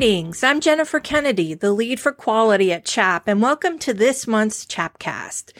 Greetings. 0.00 0.42
I'm 0.42 0.60
Jennifer 0.60 0.98
Kennedy, 0.98 1.52
the 1.52 1.72
lead 1.72 2.00
for 2.00 2.10
quality 2.10 2.72
at 2.72 2.86
CHAP, 2.86 3.28
and 3.28 3.42
welcome 3.42 3.78
to 3.80 3.92
this 3.92 4.26
month's 4.26 4.64
CHAPcast. 4.64 5.52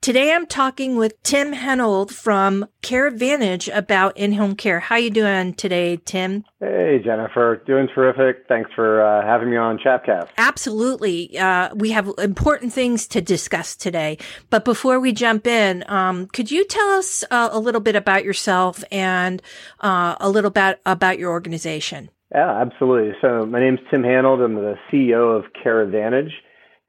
Today 0.00 0.32
I'm 0.32 0.46
talking 0.46 0.96
with 0.96 1.22
Tim 1.22 1.52
Hanold 1.52 2.10
from 2.10 2.66
Care 2.80 3.06
Advantage 3.06 3.68
about 3.68 4.16
in-home 4.16 4.56
care. 4.56 4.80
How 4.80 4.96
you 4.96 5.10
doing 5.10 5.52
today, 5.52 5.98
Tim? 5.98 6.44
Hey, 6.60 6.98
Jennifer. 7.04 7.62
Doing 7.66 7.88
terrific. 7.94 8.46
Thanks 8.48 8.70
for 8.74 9.02
uh, 9.02 9.22
having 9.22 9.50
me 9.50 9.58
on 9.58 9.76
CHAPcast. 9.76 10.30
Absolutely. 10.38 11.38
Uh, 11.38 11.74
we 11.74 11.90
have 11.90 12.10
important 12.16 12.72
things 12.72 13.06
to 13.08 13.20
discuss 13.20 13.76
today. 13.76 14.16
But 14.48 14.64
before 14.64 14.98
we 14.98 15.12
jump 15.12 15.46
in, 15.46 15.84
um, 15.88 16.26
could 16.28 16.50
you 16.50 16.64
tell 16.64 16.88
us 16.92 17.22
uh, 17.30 17.50
a 17.52 17.58
little 17.58 17.82
bit 17.82 17.96
about 17.96 18.24
yourself 18.24 18.82
and 18.90 19.42
uh, 19.80 20.16
a 20.20 20.30
little 20.30 20.50
bit 20.50 20.80
about 20.86 21.18
your 21.18 21.32
organization? 21.32 22.08
Yeah, 22.34 22.62
absolutely. 22.62 23.12
So 23.20 23.46
my 23.46 23.60
name's 23.60 23.78
Tim 23.92 24.02
Hanold. 24.02 24.44
I'm 24.44 24.56
the 24.56 24.74
CEO 24.90 25.38
of 25.38 25.44
CareAdvantage, 25.64 26.32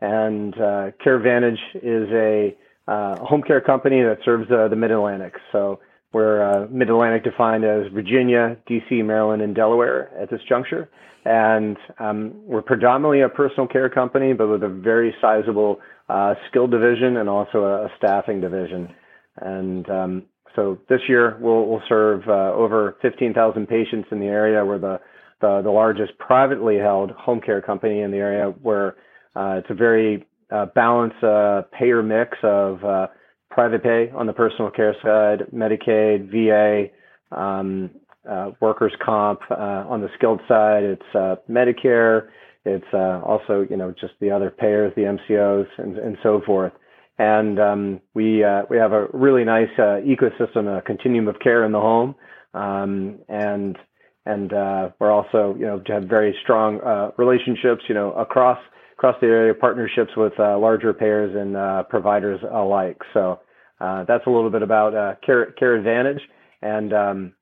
and 0.02 0.56
uh, 0.56 0.90
CareAdvantage 1.06 1.60
is 1.76 2.10
a 2.12 2.58
uh, 2.88 3.24
home 3.24 3.44
care 3.44 3.62
company 3.62 4.02
that 4.02 4.18
serves 4.26 4.50
uh, 4.50 4.68
the 4.70 4.76
Mid 4.76 4.90
Atlantic. 4.90 5.36
So 5.52 5.82
we're 6.14 6.42
uh, 6.42 6.68
Mid 6.72 6.90
Atlantic 6.90 7.24
defined 7.24 7.64
as 7.64 7.92
Virginia, 7.94 8.58
DC, 8.68 9.06
Maryland, 9.06 9.44
and 9.44 9.54
Delaware 9.54 10.10
at 10.20 10.32
this 10.32 10.42
juncture. 10.50 10.90
And 11.26 11.78
um, 12.00 12.34
we're 12.44 12.64
predominantly 12.64 13.22
a 13.22 13.30
personal 13.30 13.68
care 13.68 13.90
company, 13.90 14.34
but 14.34 14.48
with 14.48 14.64
a 14.64 14.68
very 14.70 15.14
sizable 15.22 15.80
uh, 16.10 16.34
skilled 16.50 16.72
division 16.72 17.18
and 17.18 17.30
also 17.30 17.66
a, 17.66 17.86
a 17.86 17.90
staffing 18.00 18.42
division. 18.42 18.90
And 19.38 19.88
um, 19.92 20.24
so 20.56 20.80
this 20.90 21.02
year 21.08 21.38
we'll, 21.40 21.66
we'll 21.68 21.84
serve 21.88 22.28
uh, 22.28 22.52
over 22.54 22.98
15,000 23.04 23.68
patients 23.68 24.08
in 24.12 24.20
the 24.20 24.28
area. 24.28 24.66
We're 24.66 24.80
the, 24.80 25.00
the, 25.42 25.62
the 25.64 25.72
largest 25.72 26.18
privately 26.18 26.78
held 26.78 27.12
home 27.12 27.42
care 27.42 27.62
company 27.62 28.02
in 28.02 28.12
the 28.12 28.18
area 28.18 28.54
where 28.62 28.96
uh, 29.36 29.60
it's 29.60 29.70
a 29.70 29.74
very 29.74 30.26
uh, 30.52 30.68
balance 30.76 31.14
uh, 31.24 31.64
payer 31.78 32.04
mix 32.04 32.38
of 32.44 32.84
uh, 32.84 33.08
private 33.50 33.84
pay 33.84 34.12
on 34.16 34.28
the 34.28 34.34
personal 34.34 34.70
care 34.70 34.96
side, 35.04 35.48
Medicaid, 35.54 36.30
VA, 36.32 36.90
um, 37.38 37.90
uh, 38.30 38.52
workers' 38.60 38.94
comp. 39.04 39.40
Uh, 39.50 39.86
on 39.88 40.02
the 40.02 40.10
skilled 40.18 40.42
side, 40.48 40.84
it's 40.84 41.16
uh, 41.16 41.36
Medicare. 41.50 42.30
It's 42.68 42.86
also, 42.94 43.66
you 43.70 43.78
know, 43.78 43.94
just 44.00 44.14
the 44.20 44.32
other 44.32 44.50
payers, 44.50 44.92
the 44.96 45.04
MCOs, 45.04 45.68
and, 45.78 45.98
and 46.00 46.18
so 46.24 46.42
forth. 46.46 46.74
And 47.20 47.60
um, 47.60 48.02
we 48.16 48.44
we 48.70 48.78
have 48.78 48.92
a 48.92 49.08
really 49.14 49.44
nice 49.44 49.70
ecosystem, 49.78 50.76
a 50.76 50.82
continuum 50.82 51.28
of 51.28 51.40
care 51.40 51.64
in 51.64 51.72
the 51.72 51.80
home, 51.80 52.16
um, 52.56 53.20
and 53.30 53.78
and 54.26 54.52
we're 55.00 55.12
also, 55.12 55.56
you 55.58 55.66
know, 55.66 55.82
have 55.88 56.04
very 56.04 56.36
strong 56.44 56.80
relationships, 57.18 57.84
you 57.88 57.96
know, 57.96 58.12
across 58.14 58.60
across 58.98 59.16
the 59.20 59.28
area, 59.28 59.54
partnerships 59.54 60.12
with 60.16 60.34
uh, 60.40 60.58
larger 60.58 60.94
payers 60.94 61.36
and 61.36 61.56
uh, 61.58 61.84
providers 61.84 62.40
alike. 62.52 62.98
So 63.14 63.40
uh, 63.80 64.06
that's 64.06 64.26
a 64.26 64.30
little 64.30 64.50
bit 64.50 64.62
about 64.62 64.96
uh, 64.96 65.16
Care, 65.26 65.76
Advantage, 65.76 66.22
And 66.62 66.94
um, 66.94 67.34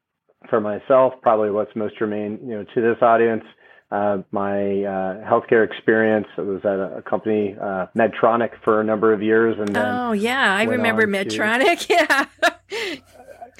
for 0.50 0.59
myself, 0.59 1.14
probably 1.22 1.52
what's 1.52 1.75
most 1.75 1.98
germane, 1.98 2.40
you 2.44 2.56
know, 2.56 2.66
to 2.73 2.81
this 2.81 3.02
audience, 3.02 3.44
uh, 3.92 4.18
my 4.31 4.56
uh, 4.84 5.30
healthcare 5.30 5.64
experience 5.64 6.25
I 6.38 6.42
was 6.42 6.62
at 6.66 6.80
a, 6.80 6.97
a 6.97 7.02
company, 7.03 7.56
Medtronic, 7.95 8.50
for 8.64 8.81
a 8.81 8.84
number 8.84 9.14
of 9.14 9.22
years. 9.22 9.56
And 9.59 9.78
oh 9.78 10.14
yeah, 10.14 10.56
I 10.56 10.64
remember 10.64 11.06
Medtronic. 11.06 11.88
To, 11.88 12.28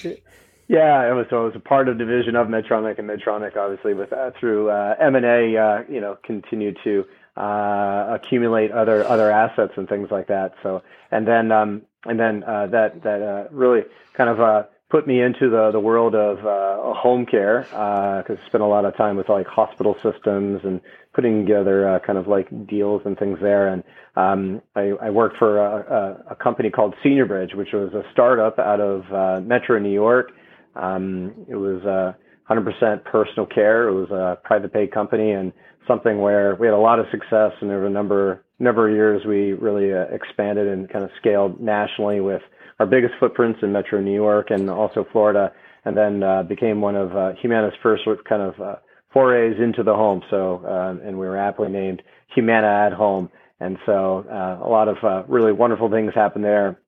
yeah. 0.02 0.16
Yeah, 0.66 1.10
it 1.10 1.14
was 1.14 1.26
so 1.28 1.42
it 1.42 1.46
was 1.46 1.56
a 1.56 1.60
part 1.60 1.88
of 1.88 1.98
division 1.98 2.36
of 2.36 2.48
Medtronic, 2.48 2.98
and 2.98 3.08
Medtronic 3.08 3.56
obviously 3.56 3.92
with 3.92 4.12
uh, 4.12 4.30
through 4.40 4.70
uh, 4.70 4.94
M 4.98 5.14
and 5.14 5.24
A, 5.26 5.56
uh, 5.56 5.82
you 5.90 6.00
know, 6.00 6.16
continued 6.24 6.78
to 6.84 7.04
uh, 7.36 8.06
accumulate 8.10 8.70
other 8.72 9.06
other 9.06 9.30
assets 9.30 9.74
and 9.76 9.88
things 9.88 10.08
like 10.10 10.28
that. 10.28 10.54
So 10.62 10.82
and 11.10 11.28
then 11.28 11.52
um, 11.52 11.82
and 12.04 12.18
then 12.18 12.44
uh, 12.44 12.66
that 12.68 13.02
that 13.02 13.22
uh, 13.22 13.48
really 13.50 13.82
kind 14.16 14.30
of 14.30 14.40
uh, 14.40 14.62
put 14.88 15.06
me 15.06 15.20
into 15.20 15.50
the 15.50 15.70
the 15.70 15.80
world 15.80 16.14
of 16.14 16.38
uh, 16.46 16.94
home 16.94 17.26
care 17.26 17.62
because 17.68 18.38
I 18.42 18.46
spent 18.46 18.62
a 18.62 18.66
lot 18.66 18.86
of 18.86 18.96
time 18.96 19.16
with 19.16 19.28
like 19.28 19.46
hospital 19.46 19.96
systems 20.02 20.62
and 20.64 20.80
putting 21.12 21.44
together 21.44 21.88
uh, 21.88 21.98
kind 22.00 22.18
of 22.18 22.26
like 22.26 22.48
deals 22.66 23.02
and 23.04 23.18
things 23.18 23.38
there. 23.42 23.68
And 23.68 23.84
um, 24.16 24.62
I, 24.74 24.92
I 25.02 25.10
worked 25.10 25.36
for 25.36 25.58
a, 25.58 26.22
a, 26.28 26.32
a 26.32 26.36
company 26.36 26.70
called 26.70 26.94
Senior 27.02 27.26
Bridge, 27.26 27.54
which 27.54 27.72
was 27.72 27.92
a 27.92 28.02
startup 28.12 28.58
out 28.58 28.80
of 28.80 29.12
uh, 29.12 29.40
Metro 29.40 29.78
New 29.78 29.92
York. 29.92 30.32
Um, 30.76 31.34
it 31.48 31.56
was 31.56 31.82
uh, 31.84 32.12
100% 32.52 33.04
personal 33.04 33.46
care. 33.46 33.88
It 33.88 33.94
was 33.94 34.10
a 34.10 34.38
private 34.44 34.72
pay 34.72 34.86
company 34.86 35.32
and 35.32 35.52
something 35.86 36.20
where 36.20 36.56
we 36.56 36.66
had 36.66 36.74
a 36.74 36.78
lot 36.78 36.98
of 36.98 37.06
success 37.10 37.52
and 37.60 37.70
there 37.70 37.78
were 37.78 37.86
a 37.86 37.90
number 37.90 38.44
number 38.60 38.88
of 38.88 38.94
years 38.94 39.22
we 39.26 39.52
really 39.52 39.92
uh, 39.92 40.04
expanded 40.14 40.68
and 40.68 40.88
kind 40.88 41.04
of 41.04 41.10
scaled 41.18 41.60
nationally 41.60 42.20
with 42.20 42.40
our 42.78 42.86
biggest 42.86 43.14
footprints 43.20 43.60
in 43.62 43.72
Metro 43.72 44.00
New 44.00 44.14
York 44.14 44.50
and 44.50 44.68
also 44.70 45.06
Florida, 45.12 45.52
and 45.84 45.96
then 45.96 46.22
uh, 46.22 46.42
became 46.42 46.80
one 46.80 46.96
of 46.96 47.16
uh, 47.16 47.32
Humana's 47.40 47.74
first 47.82 48.02
kind 48.28 48.42
of 48.42 48.60
uh, 48.60 48.76
forays 49.12 49.56
into 49.60 49.82
the 49.82 49.94
home. 49.94 50.22
So, 50.30 50.64
uh, 50.66 51.06
and 51.06 51.18
we 51.18 51.26
were 51.26 51.38
aptly 51.38 51.68
named 51.68 52.02
Humana 52.34 52.86
at 52.86 52.92
Home. 52.92 53.30
And 53.60 53.78
so, 53.86 54.24
uh, 54.30 54.66
a 54.66 54.68
lot 54.68 54.88
of 54.88 54.96
uh, 55.04 55.22
really 55.28 55.52
wonderful 55.52 55.90
things 55.90 56.12
happened 56.14 56.44
there 56.44 56.80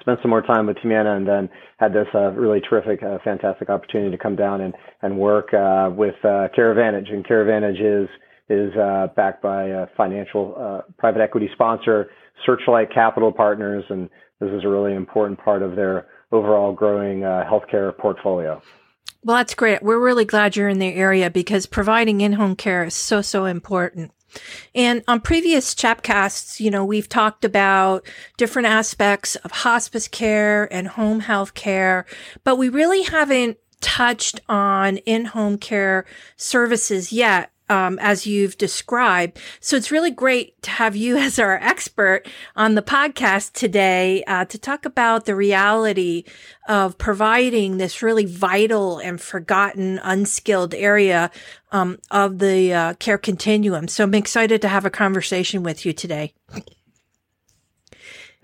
spent 0.00 0.18
some 0.22 0.30
more 0.30 0.42
time 0.42 0.66
with 0.66 0.76
Humana 0.78 1.16
and 1.16 1.26
then 1.26 1.48
had 1.78 1.92
this 1.92 2.06
uh, 2.14 2.30
really 2.32 2.60
terrific, 2.60 3.02
uh, 3.02 3.18
fantastic 3.24 3.70
opportunity 3.70 4.10
to 4.10 4.18
come 4.22 4.36
down 4.36 4.60
and, 4.60 4.74
and 5.02 5.18
work 5.18 5.52
uh, 5.54 5.90
with 5.94 6.14
uh, 6.24 6.48
CareAdvantage. 6.56 7.12
And 7.12 7.24
CareAdvantage 7.26 8.04
is, 8.04 8.08
is 8.48 8.76
uh, 8.76 9.08
backed 9.16 9.42
by 9.42 9.64
a 9.64 9.86
financial 9.96 10.54
uh, 10.58 10.80
private 10.98 11.20
equity 11.20 11.48
sponsor, 11.52 12.10
Searchlight 12.44 12.92
Capital 12.92 13.32
Partners, 13.32 13.84
and 13.88 14.08
this 14.40 14.50
is 14.50 14.64
a 14.64 14.68
really 14.68 14.94
important 14.94 15.38
part 15.42 15.62
of 15.62 15.76
their 15.76 16.06
overall 16.32 16.72
growing 16.72 17.24
uh, 17.24 17.44
healthcare 17.50 17.96
portfolio. 17.96 18.60
Well, 19.22 19.38
that's 19.38 19.54
great. 19.54 19.82
We're 19.82 19.98
really 19.98 20.24
glad 20.24 20.54
you're 20.54 20.68
in 20.68 20.78
the 20.78 20.94
area 20.94 21.30
because 21.30 21.66
providing 21.66 22.20
in-home 22.20 22.54
care 22.54 22.84
is 22.84 22.94
so, 22.94 23.22
so 23.22 23.44
important. 23.44 24.12
And 24.74 25.02
on 25.08 25.20
previous 25.20 25.74
chapcasts, 25.74 26.60
you 26.60 26.70
know, 26.70 26.84
we've 26.84 27.08
talked 27.08 27.44
about 27.44 28.06
different 28.36 28.66
aspects 28.66 29.36
of 29.36 29.50
hospice 29.50 30.08
care 30.08 30.72
and 30.72 30.88
home 30.88 31.20
health 31.20 31.54
care, 31.54 32.06
but 32.44 32.56
we 32.56 32.68
really 32.68 33.02
haven't 33.02 33.58
touched 33.80 34.40
on 34.48 34.96
in-home 34.98 35.58
care 35.58 36.06
services 36.36 37.12
yet 37.12 37.50
um, 37.68 37.98
as 38.00 38.26
you've 38.26 38.58
described. 38.58 39.38
So 39.60 39.76
it's 39.76 39.90
really 39.90 40.10
great 40.10 40.60
to 40.62 40.70
have 40.70 40.96
you 40.96 41.16
as 41.26 41.38
our 41.38 41.56
expert 41.56 42.22
on 42.54 42.74
the 42.74 42.82
podcast 42.82 43.52
today 43.52 44.24
uh, 44.24 44.44
to 44.46 44.58
talk 44.58 44.84
about 44.84 45.26
the 45.26 45.34
reality 45.34 46.24
of 46.68 46.98
providing 46.98 47.76
this 47.76 48.02
really 48.02 48.24
vital 48.24 48.98
and 48.98 49.20
forgotten, 49.20 49.98
unskilled 50.02 50.74
area 50.74 51.30
um, 51.72 51.98
of 52.10 52.38
the 52.38 52.72
uh, 52.72 52.94
care 52.94 53.18
continuum. 53.18 53.88
So 53.88 54.04
I'm 54.04 54.14
excited 54.14 54.62
to 54.62 54.68
have 54.68 54.84
a 54.84 54.90
conversation 54.90 55.62
with 55.62 55.84
you 55.84 55.92
today. 55.92 56.32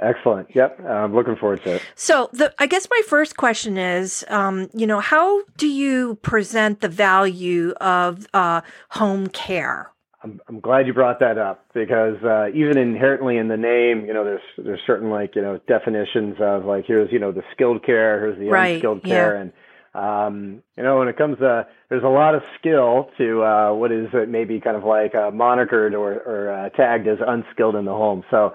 Excellent. 0.03 0.49
Yep, 0.55 0.81
I'm 0.85 1.15
looking 1.15 1.37
forward 1.37 1.63
to 1.65 1.77
it. 1.77 1.83
So, 1.95 2.29
the, 2.33 2.53
I 2.59 2.67
guess 2.67 2.89
my 2.91 3.03
first 3.07 3.37
question 3.37 3.79
is, 3.79 4.25
um, 4.29 4.69
you 4.75 4.87
know, 4.87 5.01
how 5.01 5.43
do 5.57 5.69
you 5.69 6.17
present 6.17 6.81
the 6.81 6.89
value 6.89 7.71
of 7.81 8.27
uh, 8.35 8.63
home 8.91 9.29
care? 9.29 9.93
I'm, 10.25 10.41
I'm 10.49 10.61
glad 10.61 10.87
you 10.87 10.95
brought 10.95 11.21
that 11.21 11.39
up 11.39 11.67
because 11.75 12.17
uh, 12.25 12.49
even 12.55 12.79
inherently 12.79 13.39
in 13.39 13.49
the 13.49 13.57
name, 13.57 14.07
you 14.07 14.15
know, 14.15 14.25
there's 14.25 14.41
there's 14.59 14.81
certain 14.87 15.11
like 15.11 15.35
you 15.35 15.43
know 15.43 15.61
definitions 15.67 16.37
of 16.41 16.65
like 16.65 16.85
here's 16.87 17.11
you 17.13 17.19
know 17.19 17.33
the 17.33 17.43
skilled 17.53 17.85
care, 17.85 18.21
here's 18.21 18.39
the 18.39 18.49
right. 18.49 18.75
unskilled 18.75 19.05
care, 19.05 19.35
yeah. 19.35 19.41
and 19.41 19.53
um, 19.95 20.63
you 20.77 20.83
know 20.83 20.99
when 20.99 21.09
it 21.09 21.17
comes 21.17 21.39
to 21.39 21.67
there's 21.89 22.05
a 22.05 22.09
lot 22.09 22.35
of 22.35 22.43
skill 22.59 23.11
to 23.19 23.43
uh, 23.43 23.75
what 23.75 23.91
is 23.91 24.07
maybe 24.29 24.61
kind 24.61 24.77
of 24.77 24.85
like 24.85 25.15
uh, 25.15 25.31
monikered 25.31 25.93
or, 25.93 26.15
or 26.15 26.53
uh, 26.53 26.69
tagged 26.71 27.09
as 27.09 27.19
unskilled 27.27 27.75
in 27.75 27.85
the 27.85 27.93
home. 27.93 28.23
So 28.31 28.55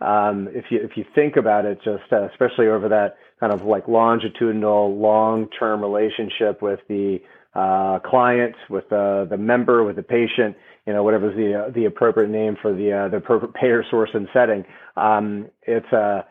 um, 0.00 0.48
if 0.52 0.66
you 0.70 0.78
if 0.82 0.96
you 0.96 1.04
think 1.14 1.36
about 1.36 1.64
it, 1.64 1.78
just 1.84 2.12
uh, 2.12 2.28
especially 2.30 2.68
over 2.68 2.88
that 2.88 3.16
kind 3.40 3.52
of 3.52 3.62
like 3.62 3.88
longitudinal, 3.88 4.96
long-term 4.96 5.80
relationship 5.80 6.62
with 6.62 6.80
the 6.88 7.18
uh, 7.54 7.98
client, 8.00 8.54
with 8.70 8.88
the 8.90 9.26
the 9.28 9.36
member, 9.36 9.82
with 9.82 9.96
the 9.96 10.02
patient, 10.02 10.56
you 10.86 10.92
know, 10.92 11.02
whatever's 11.02 11.36
the 11.36 11.66
uh, 11.66 11.70
the 11.70 11.86
appropriate 11.86 12.30
name 12.30 12.56
for 12.60 12.72
the 12.72 12.92
uh, 12.92 13.08
the 13.08 13.16
appropriate 13.16 13.54
payer 13.60 13.84
source 13.90 14.10
and 14.14 14.28
setting. 14.32 14.64
Um, 14.96 15.48
it's 15.62 15.92
a 15.92 15.96
uh, 15.96 16.22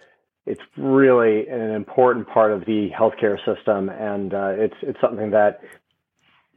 it's 0.46 0.62
really 0.78 1.46
an 1.50 1.72
important 1.72 2.30
part 2.30 2.54
of 2.54 2.62
the 2.62 2.90
healthcare 2.98 3.38
system, 3.44 3.90
and 3.90 4.34
uh, 4.34 4.54
it's 4.56 4.76
it's 4.82 5.00
something 5.02 5.32
that 5.32 5.60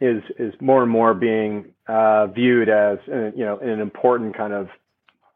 is 0.01 0.23
is 0.39 0.55
more 0.61 0.83
and 0.83 0.91
more 0.93 1.13
being 1.13 1.73
viewed 2.35 2.69
as 2.69 2.99
you 3.09 3.45
know 3.45 3.59
an 3.59 3.81
important 3.81 4.37
kind 4.37 4.53
of 4.53 4.69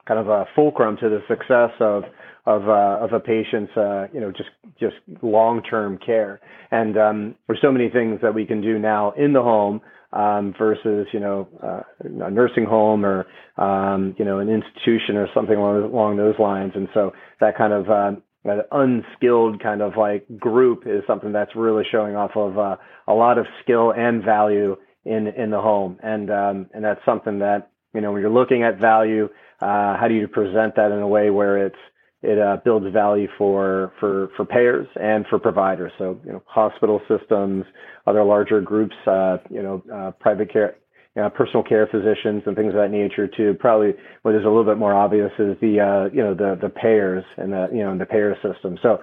kind 0.07 0.21
of 0.21 0.29
a 0.29 0.45
fulcrum 0.55 0.97
to 1.01 1.09
the 1.09 1.21
success 1.29 1.71
of 1.81 2.05
of 2.47 2.69
uh, 2.69 2.99
of 3.01 3.13
a 3.13 3.21
patient's 3.21 3.73
uh, 3.77 4.07
you 4.13 4.21
know 4.21 4.31
just 4.31 4.51
just 4.79 4.97
long 5.23 5.63
term 5.63 5.99
care. 6.05 6.41
And 6.71 6.97
um, 6.99 7.35
there's 7.47 7.61
so 7.63 7.73
many 7.73 7.89
things 7.89 8.21
that 8.23 8.35
we 8.35 8.47
can 8.47 8.61
do 8.61 8.79
now 8.79 9.13
in 9.13 9.33
the 9.33 9.43
home 9.43 9.81
um, 10.13 10.55
versus 10.59 11.07
you 11.13 11.21
know 11.21 11.49
uh, 11.63 11.81
a 12.05 12.31
nursing 12.31 12.65
home 12.65 13.05
or 13.05 13.27
um, 13.57 14.15
you 14.19 14.25
know 14.25 14.39
an 14.39 14.49
institution 14.49 15.17
or 15.17 15.29
something 15.35 15.57
along, 15.57 15.83
along 15.85 16.17
those 16.17 16.39
lines. 16.39 16.73
And 16.75 16.89
so 16.93 17.13
that 17.41 17.57
kind 17.57 17.73
of 17.73 17.89
uh, 17.89 18.21
that 18.45 18.69
unskilled 18.73 19.63
kind 19.63 19.81
of 19.81 19.93
like 19.97 20.27
group 20.39 20.85
is 20.87 21.03
something 21.07 21.33
that's 21.33 21.57
really 21.57 21.85
showing 21.91 22.15
off 22.15 22.33
of 22.37 22.59
uh, 22.59 22.77
a 23.09 23.15
lot 23.15 23.39
of 23.39 23.47
skill 23.63 23.93
and 23.93 24.23
value 24.23 24.77
in 25.05 25.29
in 25.29 25.51
the 25.51 25.61
home. 25.61 25.99
And 26.03 26.31
um, 26.31 26.67
and 26.75 26.85
that's 26.85 27.01
something 27.07 27.39
that 27.39 27.71
you 27.95 28.01
know 28.01 28.13
when 28.13 28.21
you're 28.21 28.31
looking 28.31 28.63
at 28.63 28.79
value, 28.79 29.29
uh, 29.61 29.97
how 29.97 30.07
do 30.09 30.15
you 30.15 30.29
present 30.29 30.77
that 30.77 30.91
in 30.93 30.99
a 30.99 31.09
way 31.09 31.31
where 31.31 31.65
it's 31.65 31.77
it 32.25 32.39
uh, 32.39 32.57
builds 32.65 32.87
value 32.93 33.29
for 33.37 33.93
for 34.01 34.31
for 34.37 34.45
payers 34.45 34.89
and 35.01 35.27
for 35.29 35.39
providers. 35.39 35.93
So 35.99 36.19
you 36.25 36.33
know, 36.33 36.43
hospital 36.47 37.01
systems, 37.07 37.65
other 38.07 38.25
larger 38.25 38.61
groups, 38.61 38.97
uh, 39.07 39.39
you 39.51 39.63
know, 39.63 39.83
uh, 39.93 40.11
private 40.13 40.51
care, 40.51 40.77
you 41.15 41.23
know, 41.23 41.29
personal 41.29 41.63
care 41.63 41.87
physicians, 41.87 42.43
and 42.47 42.57
things 42.57 42.71
of 42.71 42.81
that 42.81 42.91
nature. 42.91 43.29
Too 43.29 43.55
probably 43.61 43.93
what 44.23 44.35
is 44.35 44.43
a 44.43 44.49
little 44.49 44.65
bit 44.65 44.79
more 44.79 44.95
obvious 44.95 45.31
is 45.39 45.57
the 45.61 45.81
uh, 45.81 46.15
you 46.15 46.23
know 46.23 46.35
the 46.35 46.59
the 46.61 46.71
payers 46.71 47.25
and 47.37 47.53
the 47.53 47.69
you 47.71 47.81
know 47.85 47.97
the 47.97 48.07
payer 48.07 48.35
system. 48.43 48.79
So 48.83 49.01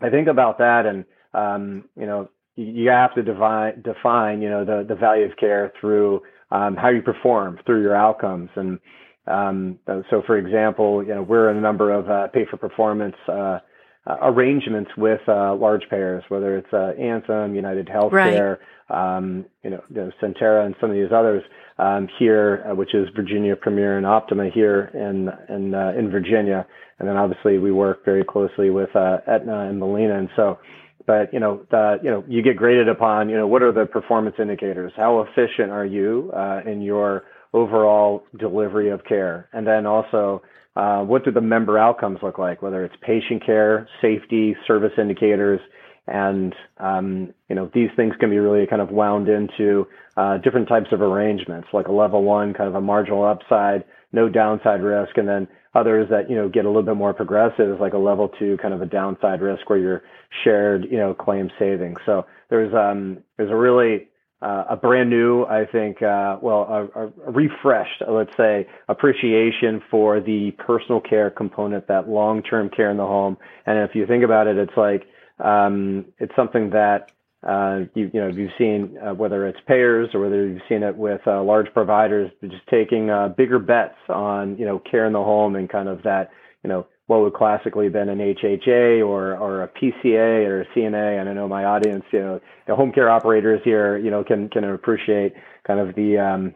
I 0.00 0.10
think 0.10 0.26
about 0.26 0.58
that, 0.58 0.86
and 0.86 1.04
um, 1.34 1.84
you 1.96 2.06
know, 2.06 2.30
you, 2.56 2.66
you 2.66 2.90
have 2.90 3.14
to 3.14 3.22
define 3.22 3.80
define 3.82 4.42
you 4.42 4.50
know 4.50 4.64
the 4.64 4.84
the 4.88 4.96
value 4.96 5.26
of 5.26 5.36
care 5.36 5.72
through 5.80 6.22
um, 6.54 6.76
how 6.76 6.88
you 6.88 7.02
perform, 7.02 7.58
through 7.66 7.82
your 7.82 7.96
outcomes, 7.96 8.50
and 8.56 8.78
um, 9.26 9.78
so, 9.86 10.22
for 10.26 10.36
example, 10.36 11.02
you 11.02 11.14
know, 11.14 11.22
we're 11.22 11.50
in 11.50 11.56
a 11.56 11.60
number 11.60 11.92
of 11.92 12.10
uh, 12.10 12.28
pay 12.28 12.44
for 12.50 12.56
performance 12.56 13.16
uh, 13.28 13.58
uh, 14.06 14.16
arrangements 14.20 14.90
with 14.98 15.20
uh, 15.28 15.54
large 15.54 15.82
payers, 15.88 16.22
whether 16.28 16.58
it's 16.58 16.72
uh, 16.74 16.92
Anthem, 17.00 17.54
United 17.54 17.88
Healthcare, 17.88 18.58
right. 18.90 19.16
um, 19.16 19.46
you 19.62 19.70
know, 19.70 19.82
you 19.88 19.96
know, 19.96 20.10
Sentara, 20.22 20.66
and 20.66 20.74
some 20.78 20.90
of 20.90 20.96
these 20.96 21.10
others 21.10 21.42
um, 21.78 22.06
here, 22.18 22.66
uh, 22.70 22.74
which 22.74 22.94
is 22.94 23.08
Virginia 23.16 23.56
Premier 23.56 23.96
and 23.96 24.04
Optima 24.04 24.50
here 24.52 24.90
in 24.92 25.30
in 25.48 25.72
in 25.98 26.10
Virginia, 26.10 26.66
and 26.98 27.08
then 27.08 27.16
obviously 27.16 27.56
we 27.56 27.72
work 27.72 28.04
very 28.04 28.24
closely 28.24 28.68
with 28.68 28.94
Aetna 28.94 29.68
and 29.70 29.78
Molina, 29.78 30.18
and 30.18 30.28
so 30.36 30.58
but 31.06 31.32
you 31.32 31.40
know, 31.40 31.66
the, 31.70 31.98
you 32.02 32.10
know, 32.10 32.24
you 32.28 32.42
get 32.42 32.56
graded 32.56 32.88
upon, 32.88 33.28
you 33.28 33.36
know, 33.36 33.46
what 33.46 33.62
are 33.62 33.72
the 33.72 33.86
performance 33.86 34.36
indicators? 34.38 34.92
How 34.96 35.20
efficient 35.20 35.70
are 35.70 35.84
you 35.84 36.32
uh, 36.34 36.60
in 36.66 36.82
your 36.82 37.24
overall 37.52 38.24
delivery 38.38 38.90
of 38.90 39.04
care? 39.04 39.48
And 39.52 39.66
then 39.66 39.86
also, 39.86 40.42
uh, 40.76 41.02
what 41.02 41.24
do 41.24 41.30
the 41.30 41.40
member 41.40 41.78
outcomes 41.78 42.18
look 42.22 42.38
like, 42.38 42.62
whether 42.62 42.84
it's 42.84 42.96
patient 43.00 43.44
care, 43.44 43.88
safety, 44.02 44.56
service 44.66 44.92
indicators, 44.98 45.60
and 46.06 46.54
um, 46.78 47.32
you 47.48 47.54
know 47.56 47.70
these 47.72 47.88
things 47.96 48.14
can 48.20 48.30
be 48.30 48.38
really 48.38 48.66
kind 48.66 48.82
of 48.82 48.90
wound 48.90 49.28
into 49.28 49.86
uh, 50.16 50.38
different 50.38 50.68
types 50.68 50.88
of 50.92 51.00
arrangements, 51.00 51.68
like 51.72 51.88
a 51.88 51.92
level 51.92 52.22
one, 52.22 52.52
kind 52.54 52.68
of 52.68 52.74
a 52.74 52.80
marginal 52.80 53.24
upside, 53.24 53.84
no 54.12 54.28
downside 54.28 54.82
risk, 54.82 55.16
and 55.16 55.28
then 55.28 55.48
others 55.74 56.08
that 56.10 56.30
you 56.30 56.36
know 56.36 56.48
get 56.48 56.64
a 56.64 56.68
little 56.68 56.82
bit 56.82 56.96
more 56.96 57.12
progressive, 57.12 57.80
like 57.80 57.92
a 57.92 57.98
level 57.98 58.28
two, 58.38 58.56
kind 58.60 58.74
of 58.74 58.82
a 58.82 58.86
downside 58.86 59.40
risk 59.40 59.68
where 59.68 59.78
you're 59.78 60.02
shared, 60.42 60.84
you 60.90 60.96
know, 60.96 61.14
claim 61.14 61.50
savings. 61.58 61.98
So 62.06 62.26
there's 62.50 62.72
um, 62.74 63.18
there's 63.36 63.50
a 63.50 63.56
really 63.56 64.08
uh, 64.42 64.64
a 64.70 64.76
brand 64.76 65.08
new, 65.08 65.44
I 65.44 65.64
think, 65.64 66.02
uh, 66.02 66.36
well, 66.42 66.90
a, 66.94 67.06
a, 67.06 67.30
refreshed, 67.30 68.02
let's 68.06 68.36
say, 68.36 68.66
appreciation 68.88 69.80
for 69.90 70.20
the 70.20 70.50
personal 70.58 71.00
care 71.00 71.30
component, 71.30 71.88
that 71.88 72.10
long-term 72.10 72.68
care 72.68 72.90
in 72.90 72.98
the 72.98 73.06
home. 73.06 73.38
And 73.64 73.78
if 73.78 73.94
you 73.94 74.06
think 74.06 74.22
about 74.22 74.46
it, 74.46 74.58
it's 74.58 74.76
like 74.76 75.04
um, 75.42 76.04
it's 76.18 76.34
something 76.36 76.70
that 76.70 77.10
uh, 77.46 77.80
you, 77.94 78.10
you 78.12 78.20
know 78.20 78.28
you've 78.28 78.52
seen 78.58 78.96
uh, 79.04 79.14
whether 79.14 79.46
it's 79.46 79.58
payers 79.66 80.08
or 80.14 80.20
whether 80.20 80.46
you've 80.46 80.62
seen 80.68 80.82
it 80.82 80.96
with 80.96 81.20
uh, 81.26 81.42
large 81.42 81.72
providers 81.72 82.30
just 82.42 82.66
taking 82.70 83.10
uh, 83.10 83.28
bigger 83.28 83.58
bets 83.58 83.98
on 84.08 84.56
you 84.56 84.64
know 84.64 84.78
care 84.78 85.06
in 85.06 85.12
the 85.12 85.22
home 85.22 85.56
and 85.56 85.68
kind 85.68 85.88
of 85.88 86.02
that 86.02 86.30
you 86.62 86.68
know 86.68 86.86
what 87.06 87.20
would 87.20 87.34
classically 87.34 87.84
have 87.84 87.92
been 87.92 88.08
an 88.08 88.18
HHA 88.18 89.06
or 89.06 89.36
or 89.36 89.62
a 89.62 89.68
PCA 89.68 90.46
or 90.46 90.62
a 90.62 90.66
CNA. 90.74 91.20
And 91.20 91.28
I 91.28 91.32
know 91.34 91.46
my 91.46 91.64
audience, 91.64 92.04
you 92.12 92.20
know, 92.20 92.40
the 92.66 92.74
home 92.74 92.92
care 92.92 93.10
operators 93.10 93.60
here, 93.62 93.98
you 93.98 94.10
know, 94.10 94.24
can 94.24 94.48
can 94.48 94.64
appreciate 94.64 95.34
kind 95.66 95.80
of 95.80 95.94
the 95.94 96.18
um, 96.18 96.54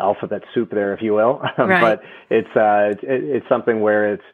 alphabet 0.00 0.42
soup 0.54 0.70
there, 0.70 0.94
if 0.94 1.02
you 1.02 1.12
will. 1.12 1.42
Right. 1.58 1.80
but 1.80 2.02
it's 2.30 2.56
uh, 2.56 2.92
it's, 2.92 3.00
it's 3.04 3.48
something 3.48 3.80
where 3.80 4.14
it's 4.14 4.24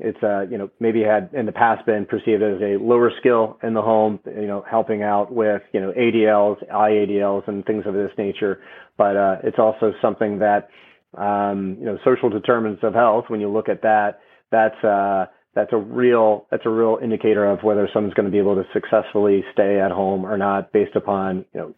it's 0.00 0.22
uh, 0.22 0.42
you 0.50 0.58
know 0.58 0.70
maybe 0.80 1.02
had 1.02 1.30
in 1.32 1.46
the 1.46 1.52
past 1.52 1.86
been 1.86 2.06
perceived 2.06 2.42
as 2.42 2.60
a 2.60 2.76
lower 2.82 3.12
skill 3.20 3.58
in 3.62 3.74
the 3.74 3.82
home, 3.82 4.20
you 4.26 4.46
know, 4.46 4.64
helping 4.68 5.02
out 5.02 5.32
with 5.32 5.62
you 5.72 5.80
know 5.80 5.92
ADLs, 5.92 6.56
IADLs, 6.70 7.46
and 7.48 7.64
things 7.64 7.84
of 7.86 7.94
this 7.94 8.10
nature. 8.18 8.60
But 8.96 9.16
uh, 9.16 9.36
it's 9.44 9.58
also 9.58 9.92
something 10.02 10.40
that 10.40 10.68
um, 11.16 11.76
you 11.78 11.86
know 11.86 11.98
social 12.04 12.30
determinants 12.30 12.82
of 12.82 12.94
health. 12.94 13.26
When 13.28 13.40
you 13.40 13.48
look 13.48 13.68
at 13.68 13.82
that 13.82 14.20
that's 14.50 14.82
uh, 14.84 15.26
that's 15.54 15.72
a 15.72 15.76
real 15.76 16.46
that's 16.50 16.66
a 16.66 16.70
real 16.70 16.98
indicator 17.02 17.46
of 17.46 17.60
whether 17.62 17.88
someone's 17.92 18.14
going 18.14 18.26
to 18.26 18.32
be 18.32 18.38
able 18.38 18.56
to 18.56 18.64
successfully 18.72 19.44
stay 19.52 19.80
at 19.80 19.90
home 19.90 20.24
or 20.24 20.36
not, 20.36 20.72
based 20.72 20.96
upon 20.96 21.44
you 21.54 21.60
know 21.60 21.74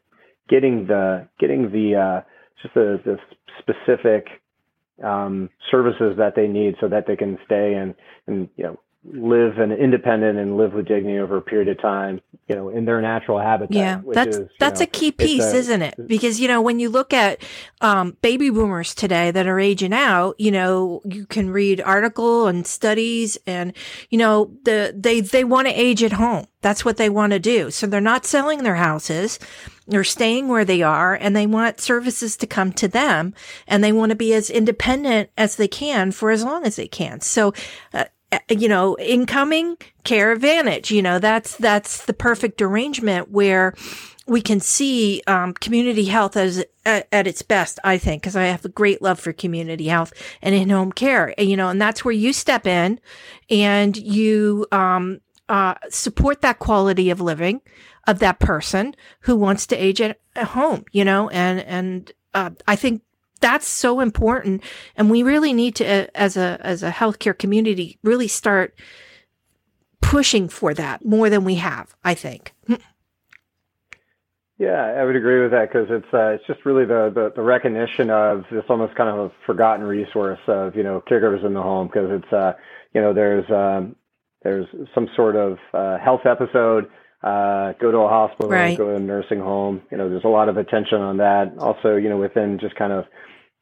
getting 0.48 0.86
the 0.86 1.28
getting 1.38 1.70
the 1.70 1.96
uh, 1.96 2.20
just 2.60 2.74
the, 2.74 3.00
the 3.04 3.16
specific 3.58 4.26
um, 5.02 5.50
services 5.70 6.16
that 6.18 6.34
they 6.36 6.46
need 6.46 6.76
so 6.80 6.88
that 6.88 7.06
they 7.06 7.16
can 7.16 7.38
stay 7.44 7.74
and 7.74 7.94
and 8.26 8.48
you 8.56 8.64
know 8.64 8.80
live 9.04 9.58
an 9.58 9.72
independent 9.72 10.38
and 10.38 10.56
live 10.56 10.74
with 10.74 10.86
dignity 10.86 11.18
over 11.18 11.36
a 11.36 11.42
period 11.42 11.68
of 11.68 11.80
time, 11.80 12.20
you 12.46 12.54
know, 12.54 12.68
in 12.68 12.84
their 12.84 13.00
natural 13.00 13.38
habitat. 13.40 13.76
Yeah, 13.76 14.00
that's 14.12 14.36
is, 14.36 14.48
that's 14.60 14.80
know, 14.80 14.84
a 14.84 14.86
key 14.86 15.10
piece, 15.10 15.52
a, 15.52 15.56
isn't 15.56 15.82
it? 15.82 15.94
Because 16.06 16.38
you 16.38 16.46
know, 16.46 16.62
when 16.62 16.78
you 16.78 16.88
look 16.88 17.12
at 17.12 17.42
um, 17.80 18.16
baby 18.22 18.48
boomers 18.48 18.94
today 18.94 19.32
that 19.32 19.46
are 19.46 19.58
aging 19.58 19.92
out, 19.92 20.38
you 20.38 20.52
know, 20.52 21.02
you 21.04 21.26
can 21.26 21.50
read 21.50 21.80
article 21.80 22.46
and 22.46 22.64
studies, 22.64 23.36
and 23.44 23.72
you 24.10 24.18
know, 24.18 24.52
the 24.64 24.94
they 24.96 25.20
they 25.20 25.42
want 25.42 25.66
to 25.66 25.74
age 25.74 26.04
at 26.04 26.12
home. 26.12 26.46
That's 26.60 26.84
what 26.84 26.96
they 26.96 27.10
want 27.10 27.32
to 27.32 27.40
do. 27.40 27.72
So 27.72 27.88
they're 27.88 28.00
not 28.00 28.24
selling 28.24 28.62
their 28.62 28.76
houses. 28.76 29.40
They're 29.88 30.04
staying 30.04 30.46
where 30.46 30.64
they 30.64 30.80
are 30.80 31.12
and 31.12 31.34
they 31.34 31.46
want 31.46 31.80
services 31.80 32.36
to 32.36 32.46
come 32.46 32.72
to 32.74 32.86
them 32.86 33.34
and 33.66 33.82
they 33.82 33.90
want 33.90 34.10
to 34.10 34.16
be 34.16 34.32
as 34.32 34.48
independent 34.48 35.30
as 35.36 35.56
they 35.56 35.66
can 35.66 36.12
for 36.12 36.30
as 36.30 36.44
long 36.44 36.64
as 36.64 36.76
they 36.76 36.86
can. 36.86 37.20
So, 37.20 37.52
uh, 37.92 38.04
uh, 38.04 38.04
you 38.48 38.68
know, 38.68 38.96
incoming 38.98 39.76
care 40.04 40.32
advantage, 40.32 40.90
you 40.90 41.02
know, 41.02 41.18
that's, 41.18 41.56
that's 41.56 42.04
the 42.06 42.12
perfect 42.12 42.62
arrangement 42.62 43.30
where 43.30 43.74
we 44.26 44.40
can 44.40 44.60
see, 44.60 45.22
um, 45.26 45.52
community 45.54 46.04
health 46.04 46.36
as 46.36 46.64
at, 46.84 47.08
at 47.12 47.26
its 47.26 47.42
best, 47.42 47.78
I 47.84 47.98
think, 47.98 48.22
because 48.22 48.36
I 48.36 48.44
have 48.44 48.64
a 48.64 48.68
great 48.68 49.02
love 49.02 49.18
for 49.18 49.32
community 49.32 49.88
health 49.88 50.12
and 50.40 50.54
in-home 50.54 50.92
care, 50.92 51.34
you 51.38 51.56
know, 51.56 51.68
and 51.68 51.80
that's 51.80 52.04
where 52.04 52.12
you 52.12 52.32
step 52.32 52.66
in 52.66 53.00
and 53.50 53.96
you, 53.96 54.66
um, 54.72 55.20
uh, 55.48 55.74
support 55.90 56.40
that 56.40 56.58
quality 56.58 57.10
of 57.10 57.20
living 57.20 57.60
of 58.06 58.20
that 58.20 58.38
person 58.38 58.94
who 59.20 59.36
wants 59.36 59.66
to 59.66 59.76
age 59.76 60.00
at, 60.00 60.18
at 60.34 60.48
home, 60.48 60.84
you 60.92 61.04
know, 61.04 61.28
and, 61.30 61.60
and, 61.60 62.12
uh, 62.34 62.50
I 62.66 62.76
think 62.76 63.02
that's 63.42 63.68
so 63.68 64.00
important. 64.00 64.62
And 64.96 65.10
we 65.10 65.22
really 65.22 65.52
need 65.52 65.76
to, 65.76 65.84
uh, 65.84 66.06
as 66.14 66.36
a, 66.36 66.58
as 66.60 66.82
a 66.82 66.90
healthcare 66.90 67.36
community, 67.36 67.98
really 68.02 68.28
start 68.28 68.74
pushing 70.00 70.48
for 70.48 70.72
that 70.74 71.04
more 71.04 71.28
than 71.28 71.44
we 71.44 71.56
have, 71.56 71.94
I 72.02 72.14
think. 72.14 72.54
Yeah, 74.58 74.80
I 74.80 75.04
would 75.04 75.16
agree 75.16 75.42
with 75.42 75.50
that 75.50 75.72
because 75.72 75.88
it's 75.90 76.06
uh, 76.14 76.36
it's 76.36 76.46
just 76.46 76.64
really 76.64 76.84
the, 76.84 77.10
the, 77.12 77.32
the 77.34 77.42
recognition 77.42 78.10
of 78.10 78.44
this 78.52 78.62
almost 78.68 78.94
kind 78.94 79.08
of 79.08 79.18
a 79.18 79.32
forgotten 79.44 79.84
resource 79.84 80.38
of 80.46 80.76
you 80.76 80.84
know 80.84 81.02
caregivers 81.10 81.44
in 81.44 81.52
the 81.52 81.62
home 81.62 81.88
because 81.88 82.08
it's 82.12 82.32
uh, 82.32 82.52
you 82.94 83.00
know 83.00 83.12
there's 83.12 83.50
um, 83.50 83.96
there's 84.44 84.66
some 84.94 85.08
sort 85.16 85.34
of 85.34 85.58
uh, 85.74 85.98
health 85.98 86.26
episode 86.26 86.88
uh, 87.22 87.72
go 87.80 87.90
to 87.90 87.98
a 87.98 88.08
hospital, 88.08 88.50
right. 88.50 88.76
go 88.76 88.86
to 88.86 88.96
a 88.96 89.00
nursing 89.00 89.38
home. 89.38 89.82
You 89.90 89.96
know, 89.96 90.08
there's 90.08 90.24
a 90.24 90.28
lot 90.28 90.48
of 90.48 90.56
attention 90.56 91.00
on 91.00 91.18
that. 91.18 91.54
Also, 91.58 91.96
you 91.96 92.08
know, 92.08 92.16
within 92.16 92.58
just 92.60 92.74
kind 92.74 92.92
of 92.92 93.04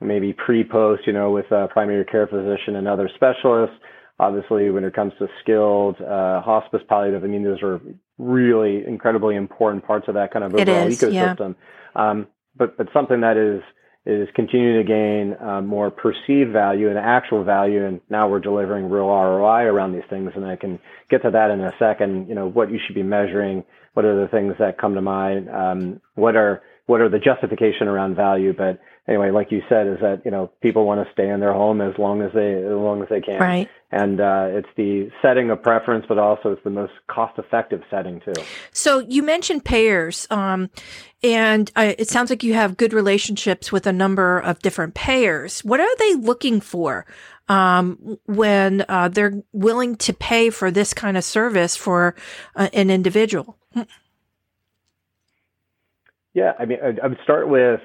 maybe 0.00 0.32
pre-post, 0.32 1.06
you 1.06 1.12
know, 1.12 1.30
with 1.30 1.50
a 1.50 1.68
primary 1.68 2.04
care 2.04 2.26
physician 2.26 2.76
and 2.76 2.88
other 2.88 3.10
specialists. 3.14 3.76
Obviously, 4.18 4.70
when 4.70 4.84
it 4.84 4.94
comes 4.94 5.12
to 5.18 5.28
skilled 5.42 6.00
uh, 6.00 6.42
hospice 6.42 6.82
palliative, 6.88 7.24
I 7.24 7.26
mean, 7.26 7.42
those 7.42 7.62
are 7.62 7.80
really 8.18 8.84
incredibly 8.86 9.34
important 9.34 9.84
parts 9.86 10.08
of 10.08 10.14
that 10.14 10.30
kind 10.30 10.44
of 10.44 10.54
overall 10.54 10.88
is, 10.88 11.00
ecosystem. 11.00 11.54
Yeah. 11.96 12.10
Um, 12.10 12.26
but 12.56 12.76
but 12.76 12.88
something 12.92 13.22
that 13.22 13.36
is 13.36 13.62
is 14.06 14.28
continuing 14.34 14.84
to 14.84 14.92
gain 14.92 15.36
uh, 15.40 15.60
more 15.60 15.90
perceived 15.90 16.52
value 16.52 16.88
and 16.88 16.98
actual 16.98 17.44
value, 17.44 17.86
and 17.86 18.00
now 18.10 18.28
we're 18.28 18.40
delivering 18.40 18.90
real 18.90 19.06
ROI 19.06 19.64
around 19.64 19.92
these 19.92 20.08
things. 20.10 20.32
And 20.34 20.44
I 20.44 20.56
can 20.56 20.78
get 21.10 21.22
to 21.22 21.30
that 21.30 21.50
in 21.50 21.60
a 21.60 21.72
second. 21.78 22.28
You 22.28 22.34
know, 22.34 22.46
what 22.46 22.70
you 22.70 22.78
should 22.84 22.94
be 22.94 23.02
measuring. 23.02 23.64
What 23.94 24.04
are 24.04 24.20
the 24.20 24.28
things 24.28 24.54
that 24.58 24.78
come 24.78 24.94
to 24.94 25.02
mind? 25.02 25.48
Um, 25.48 26.00
what 26.14 26.36
are 26.36 26.62
what 26.90 27.00
are 27.00 27.08
the 27.08 27.20
justification 27.20 27.86
around 27.86 28.16
value. 28.16 28.52
But 28.52 28.80
anyway, 29.10 29.30
like 29.30 29.50
you 29.50 29.60
said, 29.68 29.88
is 29.88 29.98
that 30.00 30.22
you 30.24 30.30
know 30.30 30.50
people 30.62 30.86
want 30.86 31.04
to 31.04 31.12
stay 31.12 31.28
in 31.28 31.40
their 31.40 31.52
home 31.52 31.80
as 31.80 31.92
long 31.98 32.22
as 32.22 32.30
they 32.32 32.54
as 32.54 32.70
long 32.70 33.02
as 33.02 33.08
they 33.10 33.20
can. 33.20 33.40
Right. 33.40 33.68
And 33.92 34.20
uh, 34.20 34.46
it's 34.50 34.68
the 34.76 35.10
setting 35.20 35.50
of 35.50 35.60
preference, 35.62 36.06
but 36.08 36.16
also 36.16 36.52
it's 36.52 36.62
the 36.62 36.70
most 36.70 36.92
cost 37.08 37.38
effective 37.38 37.82
setting 37.90 38.20
too. 38.20 38.40
So 38.70 39.00
you 39.00 39.22
mentioned 39.24 39.64
payers, 39.64 40.28
um, 40.30 40.70
and 41.24 41.70
uh, 41.74 41.94
it 41.98 42.08
sounds 42.08 42.30
like 42.30 42.44
you 42.44 42.54
have 42.54 42.76
good 42.76 42.92
relationships 42.92 43.72
with 43.72 43.88
a 43.88 43.92
number 43.92 44.38
of 44.38 44.60
different 44.60 44.94
payers. 44.94 45.60
What 45.64 45.80
are 45.80 45.96
they 45.96 46.14
looking 46.14 46.60
for? 46.60 47.04
Um, 47.48 48.16
when 48.26 48.84
uh, 48.88 49.08
they're 49.08 49.42
willing 49.52 49.96
to 49.96 50.12
pay 50.12 50.50
for 50.50 50.70
this 50.70 50.94
kind 50.94 51.16
of 51.16 51.24
service 51.24 51.74
for 51.74 52.14
uh, 52.54 52.68
an 52.72 52.90
individual. 52.90 53.58
Yeah, 56.32 56.52
I 56.60 56.64
mean, 56.64 56.78
I 57.02 57.08
would 57.08 57.18
start 57.24 57.48
with 57.48 57.80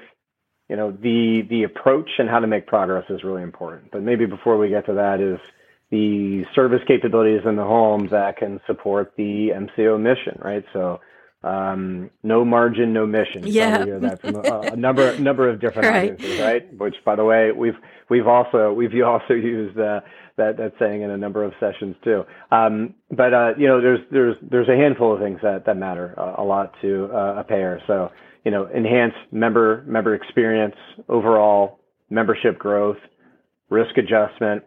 you 0.68 0.76
know 0.76 0.90
the 0.90 1.42
the 1.48 1.62
approach 1.62 2.10
and 2.18 2.28
how 2.28 2.40
to 2.40 2.46
make 2.46 2.66
progress 2.66 3.04
is 3.10 3.22
really 3.24 3.42
important. 3.42 3.90
But 3.90 4.02
maybe 4.02 4.26
before 4.26 4.58
we 4.58 4.68
get 4.68 4.86
to 4.86 4.94
that 4.94 5.20
is 5.20 5.38
the 5.90 6.44
service 6.54 6.82
capabilities 6.86 7.42
in 7.46 7.56
the 7.56 7.64
home 7.64 8.08
that 8.10 8.36
can 8.36 8.60
support 8.66 9.12
the 9.16 9.50
MCO 9.50 10.00
mission, 10.00 10.38
right? 10.42 10.64
So 10.72 11.00
um, 11.46 12.10
no 12.24 12.44
margin, 12.44 12.92
no 12.92 13.06
mission. 13.06 13.46
Yeah, 13.46 13.84
that's 14.00 14.24
a, 14.24 14.72
a, 14.72 14.76
number 14.76 15.16
number 15.18 15.48
of 15.48 15.60
different 15.60 15.88
right. 15.92 16.12
audiences, 16.12 16.40
right? 16.40 16.74
Which, 16.76 16.96
by 17.04 17.14
the 17.14 17.24
way, 17.24 17.52
we've 17.52 17.76
we've 18.08 18.26
also 18.26 18.72
we've 18.72 18.90
also 19.04 19.34
used 19.34 19.78
uh, 19.78 20.00
that 20.36 20.56
that 20.56 20.72
saying 20.78 21.02
in 21.02 21.10
a 21.10 21.16
number 21.16 21.44
of 21.44 21.52
sessions 21.60 21.94
too. 22.02 22.24
Um, 22.50 22.94
but 23.10 23.32
uh, 23.32 23.52
you 23.56 23.68
know, 23.68 23.80
there's 23.80 24.00
there's 24.10 24.36
there's 24.42 24.68
a 24.68 24.76
handful 24.76 25.14
of 25.14 25.20
things 25.20 25.38
that 25.42 25.66
that 25.66 25.76
matter 25.76 26.14
uh, 26.18 26.34
a 26.38 26.44
lot 26.44 26.72
to 26.82 27.10
uh, 27.12 27.40
a 27.40 27.44
payer. 27.44 27.80
So 27.86 28.10
you 28.46 28.52
know, 28.52 28.68
enhance 28.68 29.14
member 29.32 29.82
member 29.88 30.14
experience, 30.14 30.76
overall 31.08 31.80
membership 32.10 32.56
growth, 32.60 32.96
risk 33.70 33.98
adjustment, 33.98 34.62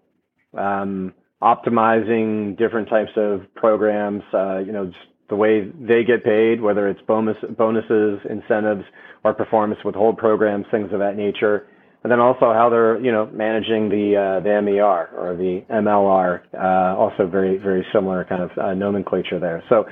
um, 0.58 1.14
optimizing 1.42 2.58
different 2.58 2.90
types 2.90 3.12
of 3.16 3.40
programs. 3.56 4.22
Uh, 4.34 4.58
you 4.58 4.74
know, 4.74 4.92
the 5.30 5.38
way 5.38 5.72
they 5.80 6.04
get 6.04 6.26
paid, 6.26 6.60
whether 6.60 6.90
it's 6.90 7.00
bonus 7.08 7.38
bonuses, 7.58 8.20
incentives, 8.30 8.84
or 9.24 9.34
performance 9.34 9.80
withhold 9.86 10.18
programs, 10.18 10.66
things 10.72 10.92
of 10.92 11.00
that 11.00 11.16
nature. 11.16 11.66
And 12.04 12.12
then 12.12 12.20
also 12.20 12.52
how 12.52 12.70
they're, 12.70 13.00
you 13.00 13.14
know, 13.14 13.30
managing 13.32 13.88
the 13.88 14.18
uh, 14.18 14.44
the 14.44 14.62
MER 14.62 15.10
or 15.16 15.38
the 15.38 15.64
MLR, 15.72 16.42
uh, 16.54 17.00
also 17.00 17.28
very 17.28 17.58
very 17.58 17.86
similar 17.94 18.26
kind 18.26 18.44
of 18.44 18.50
uh, 18.58 18.74
nomenclature 18.74 19.40
there. 19.40 19.64
So 19.70 19.86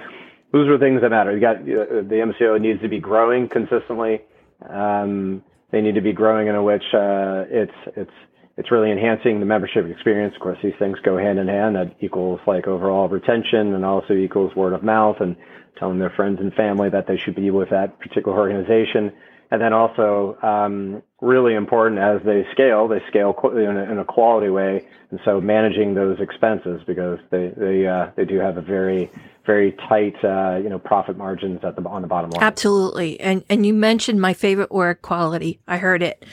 those 0.51 0.67
are 0.69 0.77
things 0.77 1.01
that 1.01 1.09
matter. 1.09 1.33
You 1.33 1.41
got 1.41 1.57
uh, 1.57 2.01
the 2.07 2.33
MCO 2.41 2.59
needs 2.59 2.81
to 2.81 2.87
be 2.87 2.99
growing 2.99 3.49
consistently. 3.49 4.21
Um, 4.67 5.43
they 5.71 5.81
need 5.81 5.95
to 5.95 6.01
be 6.01 6.13
growing 6.13 6.47
in 6.47 6.55
a 6.55 6.63
which 6.63 6.83
uh, 6.93 7.45
it's 7.49 7.75
it's 7.95 8.11
it's 8.57 8.71
really 8.71 8.91
enhancing 8.91 9.39
the 9.39 9.45
membership 9.45 9.85
experience. 9.85 10.33
Of 10.35 10.41
course, 10.41 10.57
these 10.63 10.73
things 10.79 10.97
go 11.03 11.17
hand 11.17 11.37
in 11.37 11.47
hand. 11.47 11.75
That 11.75 11.95
equals 11.99 12.39
like 12.47 12.67
overall 12.67 13.07
retention 13.07 13.73
and 13.73 13.85
also 13.85 14.13
equals 14.13 14.55
word 14.55 14.73
of 14.73 14.83
mouth 14.83 15.17
and 15.19 15.35
telling 15.77 15.99
their 15.99 16.09
friends 16.09 16.39
and 16.39 16.53
family 16.53 16.89
that 16.89 17.05
they 17.07 17.17
should 17.17 17.35
be 17.35 17.51
with 17.51 17.69
that 17.69 17.99
particular 17.99 18.37
organization. 18.37 19.11
And 19.51 19.61
then 19.61 19.73
also, 19.73 20.37
um, 20.41 21.03
really 21.21 21.55
important 21.55 21.99
as 21.99 22.21
they 22.25 22.45
scale, 22.51 22.87
they 22.87 23.01
scale 23.07 23.35
in 23.53 23.77
a, 23.77 23.91
in 23.91 23.97
a, 23.97 24.05
quality 24.05 24.49
way. 24.49 24.85
And 25.09 25.19
so 25.25 25.41
managing 25.41 25.95
those 25.95 26.19
expenses 26.19 26.81
because 26.85 27.17
they, 27.31 27.51
they, 27.57 27.87
uh, 27.87 28.11
they 28.15 28.25
do 28.25 28.37
have 28.39 28.57
a 28.57 28.61
very, 28.61 29.09
very 29.45 29.71
tight, 29.89 30.15
uh, 30.23 30.57
you 30.57 30.69
know, 30.69 30.77
profit 30.77 31.17
margins 31.17 31.61
at 31.63 31.75
the, 31.75 31.81
on 31.83 32.03
the 32.03 32.07
bottom 32.07 32.29
line. 32.29 32.43
Absolutely. 32.43 33.19
And, 33.19 33.43
and 33.49 33.65
you 33.65 33.73
mentioned 33.73 34.21
my 34.21 34.33
favorite 34.33 34.71
word, 34.71 35.01
quality. 35.01 35.59
I 35.67 35.77
heard 35.77 36.03
it. 36.03 36.23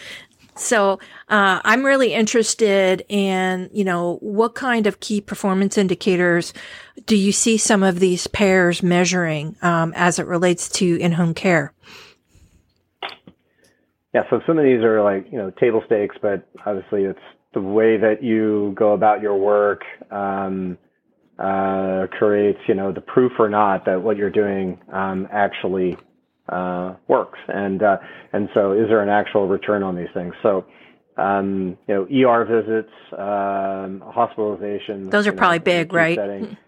So, 0.57 1.01
uh, 1.29 1.61
I'm 1.65 1.85
really 1.85 2.15
interested 2.15 3.05
in, 3.09 3.71
you 3.73 3.85
know, 3.85 4.19
what 4.21 4.55
kind 4.55 4.87
of 4.87 5.01
key 5.01 5.21
performance 5.21 5.77
indicators 5.77 6.53
do 7.07 7.17
you 7.17 7.33
see 7.33 7.59
some 7.59 7.83
of 7.83 7.99
these 7.99 8.29
payers 8.29 8.81
measuring, 8.81 9.57
um, 9.63 9.93
as 9.97 10.21
it 10.21 10.27
relates 10.27 10.69
to 10.71 10.97
in-home 11.01 11.35
care? 11.35 11.73
Yeah, 14.15 14.23
so 14.31 14.41
some 14.47 14.59
of 14.59 14.65
these 14.65 14.83
are 14.85 15.03
like, 15.03 15.27
you 15.33 15.39
know, 15.39 15.51
table 15.51 15.83
stakes, 15.87 16.17
but 16.23 16.47
obviously 16.65 17.03
it's 17.03 17.19
the 17.53 17.61
way 17.61 17.97
that 17.97 18.23
you 18.23 18.73
go 18.77 18.93
about 18.93 19.21
your 19.21 19.37
work 19.37 19.83
um, 20.13 20.79
uh, 21.39 22.07
creates, 22.17 22.61
you 22.69 22.75
know, 22.75 22.93
the 22.93 23.01
proof 23.01 23.33
or 23.41 23.49
not 23.49 23.87
that 23.87 24.01
what 24.03 24.17
you're 24.17 24.31
doing 24.31 24.79
um, 24.93 25.27
actually 25.33 25.97
uh, 26.49 26.95
works. 27.09 27.41
And 27.49 27.83
uh, 27.83 27.97
and 28.33 28.49
so, 28.55 28.73
is 28.73 28.89
there 28.89 29.03
an 29.03 29.09
actual 29.09 29.49
return 29.49 29.83
on 29.83 29.97
these 29.97 30.09
things? 30.15 30.35
So, 30.43 30.65
um, 31.17 31.77
you 31.89 31.95
know, 31.95 32.31
ER 32.31 32.45
visits, 32.45 32.93
um, 33.13 34.03
hospitalizations. 34.15 35.11
Those 35.11 35.27
are 35.27 35.33
probably 35.33 35.59
know, 35.59 35.65
big, 35.65 35.93
right? 35.93 36.17
Setting, 36.17 36.57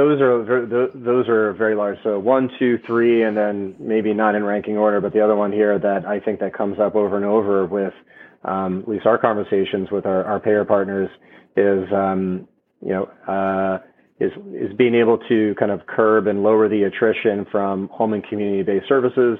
those 0.00 0.20
are 0.20 0.90
those 0.94 1.28
are 1.28 1.52
very 1.52 1.74
large. 1.74 1.98
So 2.02 2.18
one, 2.18 2.50
two, 2.58 2.78
three, 2.86 3.22
and 3.22 3.36
then 3.36 3.74
maybe 3.78 4.14
not 4.14 4.34
in 4.34 4.44
ranking 4.44 4.76
order, 4.76 5.00
but 5.00 5.12
the 5.12 5.20
other 5.20 5.36
one 5.36 5.52
here 5.52 5.78
that 5.78 6.06
I 6.06 6.20
think 6.20 6.40
that 6.40 6.54
comes 6.54 6.78
up 6.78 6.94
over 6.94 7.16
and 7.16 7.24
over 7.24 7.66
with 7.66 7.92
um, 8.44 8.80
at 8.80 8.88
least 8.88 9.06
our 9.06 9.18
conversations 9.18 9.90
with 9.90 10.06
our, 10.06 10.24
our 10.24 10.40
payer 10.40 10.64
partners 10.64 11.10
is 11.56 11.84
um, 11.92 12.48
you 12.80 12.92
know 12.92 13.04
uh, 13.28 13.78
is 14.18 14.32
is 14.54 14.76
being 14.76 14.94
able 14.94 15.18
to 15.28 15.54
kind 15.58 15.70
of 15.70 15.86
curb 15.86 16.26
and 16.26 16.42
lower 16.42 16.68
the 16.68 16.84
attrition 16.84 17.46
from 17.50 17.88
home 17.88 18.12
and 18.12 18.24
community 18.24 18.62
based 18.62 18.88
services 18.88 19.38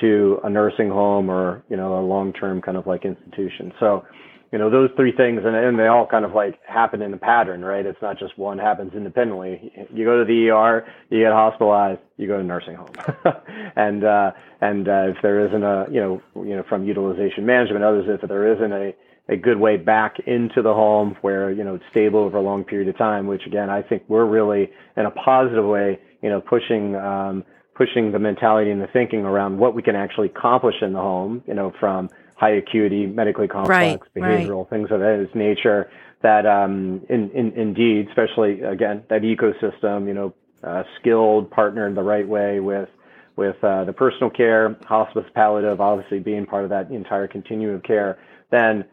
to 0.00 0.38
a 0.44 0.50
nursing 0.50 0.90
home 0.90 1.30
or 1.30 1.64
you 1.70 1.76
know 1.76 1.98
a 1.98 2.02
long 2.02 2.32
term 2.32 2.60
kind 2.60 2.76
of 2.76 2.86
like 2.86 3.04
institution. 3.04 3.72
So 3.80 4.04
you 4.52 4.58
know 4.58 4.70
those 4.70 4.90
three 4.96 5.12
things 5.12 5.42
and, 5.44 5.56
and 5.56 5.78
they 5.78 5.86
all 5.86 6.06
kind 6.06 6.24
of 6.24 6.32
like 6.32 6.58
happen 6.66 7.02
in 7.02 7.12
a 7.12 7.18
pattern 7.18 7.64
right? 7.64 7.84
It's 7.84 8.00
not 8.00 8.18
just 8.18 8.38
one 8.38 8.58
happens 8.58 8.92
independently. 8.94 9.72
You 9.92 10.04
go 10.04 10.18
to 10.18 10.24
the 10.24 10.50
er 10.50 10.86
you 11.10 11.20
get 11.20 11.32
hospitalized 11.32 12.00
you 12.16 12.26
go 12.26 12.38
to 12.38 12.44
nursing 12.44 12.76
home. 12.76 12.92
And 13.76 14.04
uh 14.04 14.32
and 14.60 14.88
uh 14.88 15.08
if 15.08 15.16
there 15.22 15.46
isn't 15.46 15.62
a 15.62 15.86
you 15.90 16.00
know 16.00 16.22
you 16.36 16.56
know 16.56 16.64
from 16.68 16.84
utilization 16.84 17.44
management 17.44 17.84
others 17.84 18.06
if 18.08 18.26
there 18.28 18.52
isn't 18.54 18.72
a 18.72 18.94
a 19.28 19.36
good 19.36 19.58
way 19.58 19.76
back 19.76 20.16
into 20.26 20.62
the 20.62 20.72
home 20.72 21.16
where 21.20 21.50
you 21.50 21.64
know 21.64 21.74
it's 21.74 21.84
stable 21.90 22.20
over 22.20 22.38
a 22.38 22.42
long 22.42 22.64
period 22.64 22.88
of 22.88 22.96
time 22.96 23.26
which 23.26 23.42
again 23.46 23.68
i 23.68 23.82
think 23.82 24.02
we're 24.08 24.24
really 24.24 24.70
in 24.96 25.06
a 25.06 25.10
positive 25.10 25.64
way 25.64 25.98
you 26.22 26.30
know 26.30 26.40
pushing 26.40 26.94
um 26.96 27.44
pushing 27.74 28.12
the 28.12 28.18
mentality 28.18 28.70
and 28.70 28.80
the 28.80 28.86
thinking 28.92 29.20
around 29.20 29.58
what 29.58 29.74
we 29.74 29.82
can 29.82 29.96
actually 29.96 30.28
accomplish 30.28 30.76
in 30.80 30.92
the 30.92 30.98
home 30.98 31.42
you 31.46 31.54
know 31.54 31.72
from 31.80 32.08
high 32.36 32.50
acuity, 32.50 33.06
medically 33.06 33.48
complex, 33.48 34.06
right, 34.14 34.22
behavioral 34.22 34.58
right. 34.58 34.70
things 34.70 34.90
of 34.90 35.00
that 35.00 35.28
nature. 35.34 35.90
That 36.22 36.46
um, 36.46 37.02
in, 37.08 37.30
in, 37.30 37.52
indeed, 37.52 38.08
especially 38.08 38.62
again, 38.62 39.02
that 39.08 39.22
ecosystem, 39.22 40.06
you 40.06 40.14
know, 40.14 40.34
uh, 40.62 40.84
skilled, 40.98 41.50
partnered 41.50 41.94
the 41.94 42.02
right 42.02 42.26
way 42.26 42.60
with 42.60 42.88
with 43.36 43.62
uh, 43.62 43.84
the 43.84 43.92
personal 43.92 44.30
care, 44.30 44.76
hospice, 44.86 45.26
palliative, 45.34 45.80
obviously 45.80 46.18
being 46.18 46.46
part 46.46 46.64
of 46.64 46.70
that 46.70 46.90
entire 46.90 47.28
continuum 47.28 47.76
of 47.76 47.82
care. 47.82 48.18
Then 48.50 48.86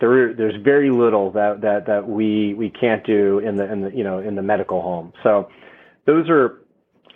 there, 0.00 0.34
there's 0.34 0.60
very 0.62 0.90
little 0.90 1.30
that, 1.32 1.60
that, 1.60 1.86
that 1.86 2.08
we, 2.08 2.54
we 2.54 2.68
can't 2.68 3.06
do 3.06 3.38
in 3.38 3.56
the, 3.56 3.70
in 3.72 3.82
the, 3.82 3.90
you 3.90 4.02
know, 4.02 4.18
in 4.18 4.34
the 4.34 4.42
medical 4.42 4.82
home. 4.82 5.12
So 5.22 5.48
those 6.04 6.28
are 6.28 6.60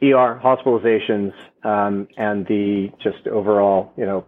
ER 0.03 0.41
hospitalizations, 0.43 1.33
um, 1.65 2.09
and 2.17 2.47
the 2.47 2.91
just 3.03 3.27
overall, 3.27 3.93
you 3.97 4.07
know, 4.07 4.25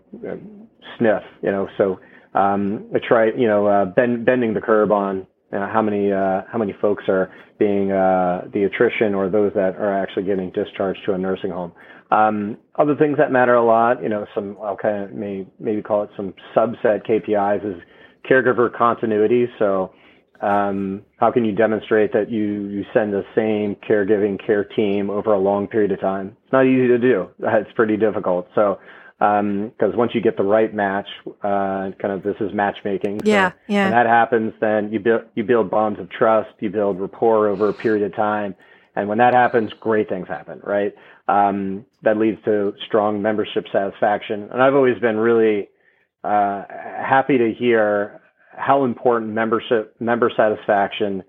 sniff, 0.99 1.23
you 1.43 1.51
know, 1.51 1.69
so 1.77 1.99
um, 2.35 2.87
I 2.95 2.99
try, 3.07 3.27
you 3.37 3.47
know, 3.47 3.67
uh, 3.67 3.85
bend, 3.87 4.25
bending 4.25 4.55
the 4.55 4.61
curb 4.61 4.93
on 4.93 5.27
uh, 5.53 5.69
how 5.73 5.81
many 5.81 6.13
uh, 6.13 6.43
how 6.51 6.59
many 6.59 6.75
folks 6.81 7.05
are 7.09 7.33
being 7.59 7.93
uh, 7.93 8.43
the 8.53 8.65
attrition 8.65 9.15
or 9.15 9.29
those 9.29 9.53
that 9.55 9.77
are 9.77 9.93
actually 9.93 10.25
getting 10.25 10.51
discharged 10.51 11.01
to 11.07 11.13
a 11.13 11.19
nursing 11.19 11.51
home. 11.51 11.73
Um, 12.11 12.59
other 12.77 12.95
things 12.95 13.17
that 13.19 13.33
matter 13.33 13.55
a 13.55 13.65
lot, 13.65 14.03
you 14.03 14.09
know, 14.09 14.27
some 14.35 14.57
I'll 14.63 14.77
kind 14.77 15.05
of 15.05 15.13
may, 15.13 15.47
maybe 15.59 15.83
call 15.83 16.03
it 16.03 16.11
some 16.17 16.35
subset 16.55 17.07
KPIs 17.09 17.77
is 17.77 17.83
caregiver 18.29 18.73
continuity. 18.77 19.47
So 19.59 19.93
um, 20.41 21.03
how 21.17 21.33
can 21.33 21.45
you 21.45 21.53
demonstrate 21.53 22.13
that 22.13 22.31
you, 22.31 22.67
you 22.67 22.85
send 22.93 23.13
the 23.13 23.25
same 23.35 23.77
caregiving 23.89 24.45
care 24.45 24.65
team 24.65 25.11
over 25.11 25.33
a 25.33 25.39
long 25.39 25.67
period 25.67 25.93
of 25.93 26.01
time? 26.01 26.37
It's 26.45 26.53
not 26.53 26.67
easy 26.67 26.89
to 26.89 26.99
do. 26.99 27.29
It's 27.41 27.73
pretty 27.75 27.97
difficult. 27.97 28.49
So 28.55 28.79
because 29.19 29.41
um, 29.41 29.97
once 29.97 30.15
you 30.15 30.21
get 30.21 30.37
the 30.37 30.43
right 30.43 30.75
match, 30.75 31.07
uh, 31.43 31.91
kind 32.01 32.13
of 32.13 32.23
this 32.23 32.37
is 32.41 32.53
matchmaking. 32.53 33.21
Yeah, 33.25 33.53
yeah. 33.67 33.85
When 33.85 33.93
that 33.93 34.07
happens, 34.07 34.53
then 34.61 34.93
you 34.93 35.01
build 35.01 35.23
you 35.35 35.45
build 35.45 35.71
bonds 35.71 35.99
of 35.99 36.11
trust, 36.11 36.51
you 36.61 36.69
build 36.71 37.01
rapport 37.01 37.49
over 37.49 37.69
a 37.69 37.73
period 37.73 38.05
of 38.05 38.15
time, 38.15 38.55
and 38.95 39.09
when 39.09 39.19
that 39.19 39.33
happens, 39.33 39.73
great 39.81 40.09
things 40.09 40.29
happen, 40.29 40.61
right? 40.63 40.95
Um, 41.29 41.87
that 42.03 42.19
leads 42.19 42.43
to 42.45 42.75
strong 42.87 43.23
membership 43.23 43.65
satisfaction, 43.73 44.49
and 44.53 44.63
I've 44.63 44.75
always 44.75 44.99
been 44.99 45.17
really 45.17 45.69
uh, 46.23 46.65
happy 46.69 47.39
to 47.39 47.55
hear 47.59 48.21
how 48.57 48.85
important 48.85 49.33
membership 49.33 49.95
member 49.99 50.31
satisfaction 50.37 51.23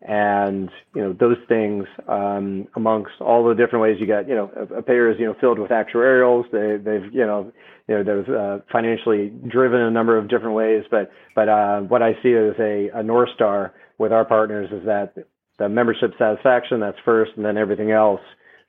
and 0.00 0.70
you 0.94 1.02
know 1.02 1.12
those 1.12 1.36
things 1.48 1.84
um, 2.06 2.68
amongst 2.76 3.12
all 3.20 3.48
the 3.48 3.54
different 3.54 3.82
ways 3.82 3.96
you 3.98 4.06
get 4.06 4.28
you 4.28 4.34
know 4.34 4.50
a, 4.56 4.78
a 4.78 4.82
payer 4.82 5.10
is 5.10 5.18
you 5.18 5.26
know 5.26 5.34
filled 5.40 5.58
with 5.58 5.70
actuarials. 5.70 6.44
They 6.52 6.76
they've 6.76 7.12
you 7.12 7.26
know 7.26 7.52
you 7.88 7.96
know 7.96 8.04
they've 8.04 8.34
uh, 8.34 8.58
financially 8.70 9.32
driven 9.48 9.80
in 9.80 9.86
a 9.86 9.90
number 9.90 10.16
of 10.16 10.28
different 10.28 10.54
ways. 10.54 10.84
But 10.90 11.10
but 11.34 11.48
uh, 11.48 11.80
what 11.80 12.02
I 12.02 12.12
see 12.22 12.32
as 12.32 12.54
a, 12.60 12.90
a 12.94 13.02
north 13.02 13.30
star 13.34 13.74
with 13.98 14.12
our 14.12 14.24
partners 14.24 14.70
is 14.72 14.86
that 14.86 15.14
the 15.58 15.68
membership 15.68 16.12
satisfaction 16.18 16.80
that's 16.80 16.98
first 17.04 17.32
and 17.36 17.44
then 17.44 17.58
everything 17.58 17.90
else 17.90 18.20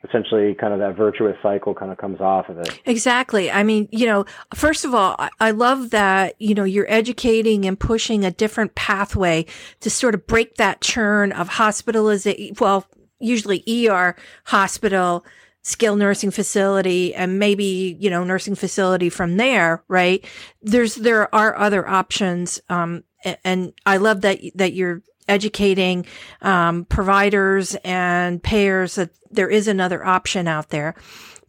essentially 0.07 0.53
kind 0.55 0.73
of 0.73 0.79
that 0.79 0.95
virtuous 0.95 1.35
cycle 1.43 1.73
kind 1.73 1.91
of 1.91 1.97
comes 1.97 2.21
off 2.21 2.47
of 2.47 2.57
it. 2.57 2.81
Exactly. 2.85 3.51
I 3.51 3.63
mean, 3.63 3.89
you 3.91 4.05
know, 4.05 4.25
first 4.53 4.85
of 4.85 4.93
all, 4.93 5.15
I 5.39 5.51
love 5.51 5.89
that, 5.89 6.35
you 6.39 6.55
know, 6.55 6.63
you're 6.63 6.89
educating 6.89 7.65
and 7.65 7.77
pushing 7.77 8.23
a 8.23 8.31
different 8.31 8.75
pathway 8.75 9.45
to 9.81 9.89
sort 9.89 10.15
of 10.15 10.25
break 10.25 10.55
that 10.55 10.79
churn 10.79 11.31
of 11.33 11.49
hospitalization. 11.49 12.55
Well, 12.59 12.85
usually 13.19 13.63
ER 13.67 14.15
hospital, 14.45 15.25
skilled 15.63 15.99
nursing 15.99 16.31
facility 16.31 17.13
and 17.13 17.37
maybe, 17.37 17.97
you 17.99 18.09
know, 18.09 18.23
nursing 18.23 18.55
facility 18.55 19.09
from 19.09 19.35
there, 19.35 19.83
right? 19.89 20.23
There's, 20.61 20.95
there 20.95 21.33
are 21.35 21.57
other 21.57 21.87
options. 21.87 22.61
Um, 22.69 23.03
and 23.43 23.73
I 23.85 23.97
love 23.97 24.21
that, 24.21 24.39
that 24.55 24.71
you're 24.71 25.01
educating 25.29 26.05
um, 26.41 26.85
providers 26.85 27.75
and 27.83 28.41
payers 28.43 28.95
that 28.95 29.11
there 29.31 29.49
is 29.49 29.67
another 29.67 30.05
option 30.05 30.47
out 30.47 30.69
there. 30.69 30.95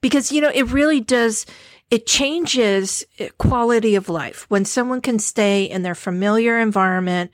Because 0.01 0.31
you 0.31 0.41
know 0.41 0.51
it 0.55 0.71
really 0.71 1.01
does 1.01 1.47
it 1.91 2.07
changes 2.07 3.05
quality 3.39 3.97
of 3.97 4.09
life. 4.09 4.47
When 4.49 4.65
someone 4.65 5.01
can 5.01 5.19
stay 5.19 5.65
in 5.65 5.83
their 5.83 5.97
familiar 5.97 6.59
environment 6.59 7.33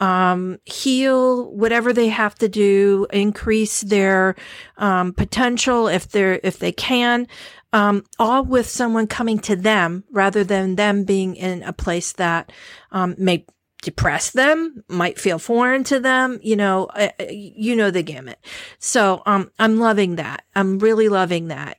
um, 0.00 0.58
heal 0.64 1.50
whatever 1.52 1.92
they 1.92 2.08
have 2.08 2.34
to 2.36 2.48
do 2.48 3.06
increase 3.12 3.80
their 3.80 4.36
um, 4.76 5.12
potential 5.12 5.88
if 5.88 6.08
they're 6.08 6.40
if 6.42 6.58
they 6.58 6.72
can 6.72 7.26
um, 7.72 8.04
all 8.18 8.44
with 8.44 8.68
someone 8.68 9.06
coming 9.06 9.38
to 9.40 9.56
them 9.56 10.04
rather 10.10 10.44
than 10.44 10.76
them 10.76 11.04
being 11.04 11.36
in 11.36 11.62
a 11.62 11.72
place 11.72 12.12
that 12.12 12.52
um, 12.92 13.14
may 13.18 13.44
depress 13.82 14.30
them, 14.30 14.82
might 14.88 15.18
feel 15.18 15.38
foreign 15.38 15.84
to 15.84 16.00
them, 16.00 16.40
you 16.42 16.56
know, 16.56 16.86
uh, 16.86 17.08
uh, 17.20 17.24
you 17.30 17.76
know 17.76 17.90
the 17.90 18.02
gamut. 18.02 18.38
So, 18.78 19.22
um, 19.26 19.50
I'm 19.58 19.78
loving 19.78 20.16
that. 20.16 20.44
I'm 20.54 20.78
really 20.78 21.08
loving 21.08 21.48
that. 21.48 21.78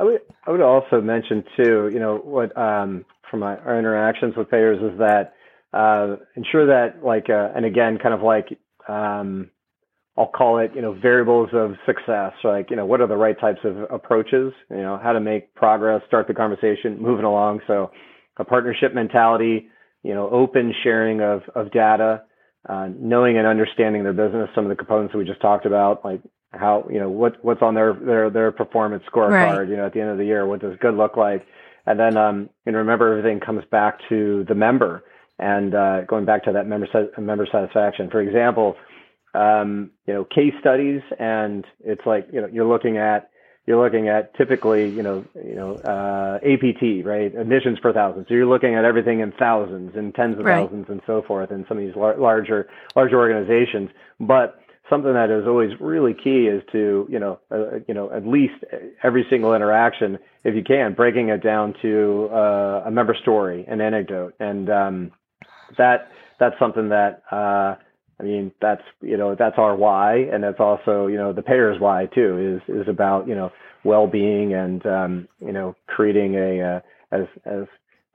I 0.00 0.04
would, 0.04 0.20
I 0.46 0.50
would 0.50 0.60
also 0.60 1.00
mention 1.00 1.44
too, 1.56 1.90
you 1.92 1.98
know, 1.98 2.18
what, 2.18 2.56
um, 2.56 3.04
from 3.30 3.40
my, 3.40 3.56
our 3.58 3.78
interactions 3.78 4.34
with 4.36 4.50
payers 4.50 4.78
is 4.80 4.98
that, 4.98 5.34
uh, 5.72 6.16
ensure 6.34 6.66
that 6.66 7.04
like, 7.04 7.28
uh, 7.28 7.50
and 7.54 7.64
again, 7.64 7.98
kind 8.02 8.14
of 8.14 8.22
like, 8.22 8.58
um, 8.88 9.50
I'll 10.16 10.26
call 10.26 10.58
it, 10.58 10.72
you 10.74 10.82
know, 10.82 10.94
variables 10.94 11.50
of 11.52 11.74
success. 11.86 12.32
Like, 12.42 12.70
you 12.70 12.76
know, 12.76 12.84
what 12.84 13.00
are 13.00 13.06
the 13.06 13.16
right 13.16 13.38
types 13.38 13.60
of 13.62 13.76
approaches? 13.88 14.52
You 14.68 14.78
know, 14.78 14.98
how 15.00 15.12
to 15.12 15.20
make 15.20 15.54
progress, 15.54 16.02
start 16.08 16.26
the 16.26 16.34
conversation, 16.34 17.00
moving 17.00 17.24
along. 17.24 17.60
So, 17.68 17.92
a 18.38 18.44
partnership 18.44 18.94
mentality, 18.94 19.68
you 20.02 20.14
know, 20.14 20.28
open 20.30 20.72
sharing 20.82 21.20
of, 21.20 21.42
of 21.54 21.72
data, 21.72 22.22
uh, 22.68 22.88
knowing 22.98 23.36
and 23.36 23.46
understanding 23.46 24.02
their 24.04 24.12
business, 24.12 24.48
some 24.54 24.64
of 24.64 24.68
the 24.68 24.76
components 24.76 25.12
that 25.12 25.18
we 25.18 25.24
just 25.24 25.40
talked 25.40 25.66
about, 25.66 26.04
like 26.04 26.20
how, 26.52 26.86
you 26.90 26.98
know, 26.98 27.10
what, 27.10 27.42
what's 27.44 27.62
on 27.62 27.74
their, 27.74 27.92
their, 27.94 28.30
their 28.30 28.52
performance 28.52 29.02
scorecard, 29.12 29.58
right. 29.58 29.68
you 29.68 29.76
know, 29.76 29.86
at 29.86 29.92
the 29.92 30.00
end 30.00 30.10
of 30.10 30.18
the 30.18 30.24
year, 30.24 30.46
what 30.46 30.60
does 30.60 30.76
good 30.80 30.94
look 30.94 31.16
like? 31.16 31.46
And 31.86 31.98
then, 31.98 32.16
um, 32.16 32.50
and 32.66 32.76
remember 32.76 33.18
everything 33.18 33.40
comes 33.40 33.64
back 33.70 33.98
to 34.08 34.44
the 34.48 34.54
member 34.54 35.04
and, 35.38 35.74
uh, 35.74 36.02
going 36.02 36.24
back 36.24 36.44
to 36.44 36.52
that 36.52 36.66
member, 36.66 36.86
member 37.18 37.46
satisfaction. 37.50 38.10
For 38.10 38.20
example, 38.20 38.76
um, 39.34 39.90
you 40.06 40.14
know, 40.14 40.24
case 40.24 40.54
studies 40.60 41.02
and 41.18 41.64
it's 41.80 42.02
like, 42.06 42.28
you 42.32 42.40
know, 42.40 42.48
you're 42.52 42.68
looking 42.68 42.98
at, 42.98 43.30
you're 43.68 43.84
looking 43.84 44.08
at 44.08 44.34
typically, 44.34 44.88
you 44.88 45.02
know, 45.02 45.26
you 45.34 45.54
know, 45.54 45.76
uh, 45.84 46.38
APT, 46.38 47.04
right? 47.04 47.34
Admissions 47.36 47.78
per 47.80 47.92
thousand. 47.92 48.24
So 48.26 48.32
you're 48.32 48.46
looking 48.46 48.74
at 48.74 48.86
everything 48.86 49.20
in 49.20 49.30
thousands 49.32 49.92
and 49.94 50.14
tens 50.14 50.38
of 50.38 50.46
right. 50.46 50.64
thousands 50.64 50.86
and 50.88 51.02
so 51.06 51.20
forth 51.20 51.50
in 51.50 51.66
some 51.68 51.76
of 51.76 51.84
these 51.84 51.94
lar- 51.94 52.16
larger, 52.16 52.66
larger 52.96 53.18
organizations. 53.18 53.90
But 54.18 54.58
something 54.88 55.12
that 55.12 55.28
is 55.28 55.46
always 55.46 55.72
really 55.80 56.14
key 56.14 56.46
is 56.46 56.62
to, 56.72 57.06
you 57.10 57.18
know, 57.18 57.40
uh, 57.50 57.80
you 57.86 57.92
know, 57.92 58.10
at 58.10 58.26
least 58.26 58.54
every 59.02 59.26
single 59.28 59.54
interaction, 59.54 60.18
if 60.44 60.54
you 60.54 60.64
can, 60.64 60.94
breaking 60.94 61.28
it 61.28 61.42
down 61.42 61.74
to 61.82 62.30
uh, 62.32 62.84
a 62.86 62.90
member 62.90 63.14
story, 63.20 63.66
an 63.68 63.82
anecdote, 63.82 64.32
and 64.40 64.70
um, 64.70 65.12
that 65.76 66.08
that's 66.40 66.58
something 66.58 66.88
that. 66.88 67.22
Uh, 67.30 67.76
I 68.20 68.24
mean, 68.24 68.52
that's 68.60 68.82
you 69.00 69.16
know 69.16 69.36
that's 69.38 69.58
our 69.58 69.76
why, 69.76 70.16
and 70.32 70.42
that's 70.42 70.58
also 70.58 71.06
you 71.06 71.16
know 71.16 71.32
the 71.32 71.42
payer's 71.42 71.80
why 71.80 72.06
too. 72.06 72.60
Is 72.66 72.82
is 72.82 72.88
about 72.88 73.28
you 73.28 73.34
know 73.34 73.52
well-being 73.88 74.54
and 74.54 74.84
um, 74.86 75.28
you 75.40 75.52
know 75.52 75.74
creating 75.86 76.34
a 76.34 76.60
uh, 76.60 76.80
as 77.10 77.26
as 77.44 77.66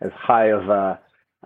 as 0.02 0.12
high 0.16 0.48
of 0.48 0.70
a 0.70 1.00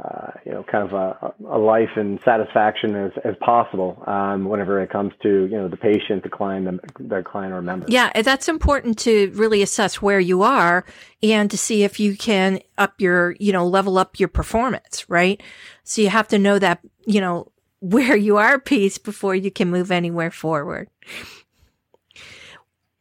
uh, 0.03 0.31
you 0.45 0.51
know 0.51 0.63
kind 0.71 0.87
of 0.87 0.93
a, 0.93 1.33
a 1.49 1.57
life 1.57 1.89
and 1.95 2.19
satisfaction 2.23 2.95
as, 2.95 3.11
as 3.25 3.33
possible 3.39 4.03
um, 4.05 4.45
whenever 4.45 4.81
it 4.81 4.91
comes 4.91 5.11
to 5.23 5.47
you 5.47 5.57
know 5.57 5.67
the 5.67 5.77
patient, 5.77 6.21
the 6.21 6.29
client, 6.29 6.65
the, 6.65 7.03
the 7.03 7.23
client 7.23 7.51
or 7.51 7.61
member. 7.61 7.85
Yeah, 7.89 8.11
that's 8.21 8.47
important 8.47 8.99
to 8.99 9.31
really 9.33 9.63
assess 9.63 10.01
where 10.01 10.19
you 10.19 10.43
are 10.43 10.85
and 11.23 11.49
to 11.49 11.57
see 11.57 11.83
if 11.83 11.99
you 11.99 12.15
can 12.15 12.59
up 12.77 13.01
your 13.01 13.35
you 13.39 13.51
know 13.51 13.65
level 13.65 13.97
up 13.97 14.19
your 14.19 14.29
performance, 14.29 15.09
right? 15.09 15.41
So 15.83 16.01
you 16.01 16.09
have 16.09 16.27
to 16.27 16.37
know 16.37 16.59
that 16.59 16.79
you 17.05 17.19
know 17.19 17.51
where 17.79 18.15
you 18.15 18.37
are 18.37 18.59
piece 18.59 18.97
before 18.97 19.35
you 19.35 19.49
can 19.49 19.69
move 19.69 19.91
anywhere 19.91 20.31
forward. 20.31 20.89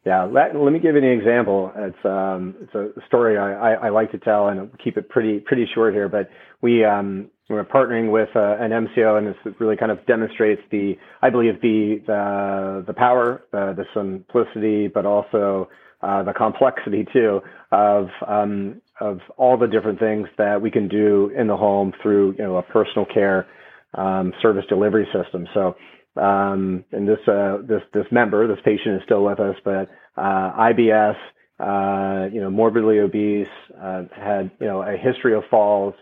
Yeah, 0.06 0.22
let, 0.22 0.54
let 0.54 0.72
me 0.72 0.78
give 0.78 0.94
you 0.94 1.02
an 1.02 1.18
example. 1.18 1.72
It's 1.74 2.04
um, 2.04 2.54
it's 2.60 2.72
a 2.76 3.06
story 3.08 3.36
I, 3.36 3.72
I, 3.72 3.86
I, 3.86 3.88
like 3.88 4.12
to 4.12 4.18
tell 4.18 4.46
and 4.46 4.70
keep 4.78 4.96
it 4.96 5.08
pretty 5.08 5.40
pretty 5.40 5.66
short 5.74 5.94
here. 5.94 6.08
But 6.08 6.30
we 6.62 6.84
um, 6.84 7.28
we're 7.48 7.64
partnering 7.64 8.12
with 8.12 8.28
uh, 8.36 8.56
an 8.60 8.70
MCO, 8.70 9.18
and 9.18 9.26
this 9.26 9.54
really 9.58 9.76
kind 9.76 9.90
of 9.90 10.06
demonstrates 10.06 10.62
the 10.70 10.96
I 11.22 11.30
believe 11.30 11.60
the 11.60 12.00
the, 12.06 12.84
the 12.86 12.92
power, 12.92 13.42
uh, 13.52 13.72
the 13.72 13.84
simplicity, 13.94 14.86
but 14.86 15.06
also 15.06 15.68
uh, 16.02 16.22
the 16.22 16.32
complexity 16.32 17.04
too 17.12 17.40
of 17.72 18.06
um, 18.28 18.80
of 19.00 19.18
all 19.36 19.58
the 19.58 19.66
different 19.66 19.98
things 19.98 20.28
that 20.38 20.62
we 20.62 20.70
can 20.70 20.86
do 20.86 21.32
in 21.36 21.48
the 21.48 21.56
home 21.56 21.92
through 22.00 22.36
you 22.38 22.44
know 22.44 22.58
a 22.58 22.62
personal 22.62 23.06
care 23.06 23.48
um, 23.94 24.32
service 24.40 24.64
delivery 24.68 25.08
system. 25.12 25.48
So, 25.52 25.74
um, 26.16 26.84
and 26.92 27.08
this 27.08 27.18
uh, 27.28 27.58
this 27.66 27.82
this 27.92 28.06
member, 28.10 28.46
this 28.46 28.62
patient 28.64 28.96
is 28.96 29.02
still 29.04 29.24
with 29.24 29.38
us, 29.40 29.56
but 29.64 29.90
uh, 30.16 30.52
IBS, 30.70 31.16
uh, 31.60 32.28
you 32.32 32.40
know, 32.40 32.50
morbidly 32.50 33.00
obese, 33.00 33.46
uh, 33.80 34.04
had 34.14 34.50
you 34.60 34.66
know 34.66 34.82
a 34.82 34.96
history 34.96 35.34
of 35.34 35.42
falls, 35.50 35.94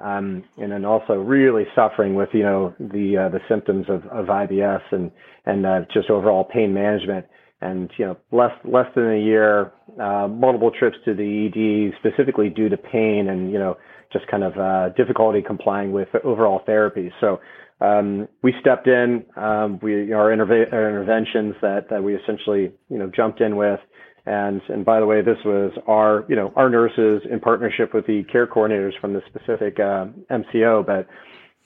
um, 0.00 0.44
and 0.58 0.70
then 0.70 0.84
also 0.84 1.14
really 1.14 1.64
suffering 1.74 2.14
with 2.14 2.28
you 2.32 2.42
know 2.42 2.74
the 2.78 3.26
uh, 3.26 3.28
the 3.28 3.40
symptoms 3.48 3.86
of, 3.88 4.04
of 4.06 4.26
IBS 4.26 4.82
and 4.92 5.10
and 5.46 5.66
uh, 5.66 5.80
just 5.92 6.10
overall 6.10 6.44
pain 6.44 6.72
management. 6.72 7.26
And 7.60 7.90
you 7.96 8.04
know, 8.04 8.16
less 8.32 8.52
less 8.64 8.86
than 8.94 9.10
a 9.10 9.18
year, 9.18 9.72
multiple 9.96 10.70
trips 10.70 10.98
to 11.06 11.14
the 11.14 11.46
ED 11.46 11.98
specifically 11.98 12.50
due 12.50 12.68
to 12.68 12.76
pain 12.76 13.28
and 13.30 13.50
you 13.50 13.58
know 13.58 13.78
just 14.12 14.28
kind 14.28 14.44
of 14.44 14.94
difficulty 14.94 15.42
complying 15.42 15.90
with 15.90 16.08
overall 16.22 16.60
therapy. 16.66 17.10
So 17.20 17.40
um, 17.80 18.28
we 18.42 18.54
stepped 18.60 18.86
in. 18.86 19.24
Um, 19.36 19.78
we 19.82 19.92
you 19.92 20.06
know, 20.06 20.16
our, 20.16 20.30
interve- 20.30 20.72
our, 20.72 20.88
interventions 20.88 21.54
that 21.60 21.90
that 21.90 22.02
we 22.02 22.14
essentially 22.14 22.72
you 22.88 22.98
know 22.98 23.10
jumped 23.14 23.40
in 23.40 23.56
with. 23.56 23.80
And 24.24 24.60
and 24.68 24.84
by 24.84 24.98
the 24.98 25.06
way, 25.06 25.22
this 25.22 25.38
was 25.44 25.72
our 25.86 26.24
you 26.28 26.36
know 26.36 26.52
our 26.56 26.70
nurses 26.70 27.22
in 27.30 27.38
partnership 27.38 27.92
with 27.92 28.06
the 28.06 28.24
care 28.24 28.46
coordinators 28.46 28.98
from 29.00 29.12
the 29.12 29.22
specific 29.26 29.78
uh, 29.78 30.06
MCO, 30.30 30.86
but 30.86 31.06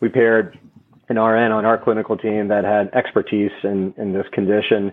we 0.00 0.08
paired 0.08 0.58
an 1.08 1.18
RN 1.18 1.52
on 1.52 1.64
our 1.64 1.78
clinical 1.82 2.16
team 2.16 2.48
that 2.48 2.64
had 2.64 2.90
expertise 2.92 3.52
in 3.62 3.94
in 3.96 4.12
this 4.12 4.26
condition. 4.32 4.92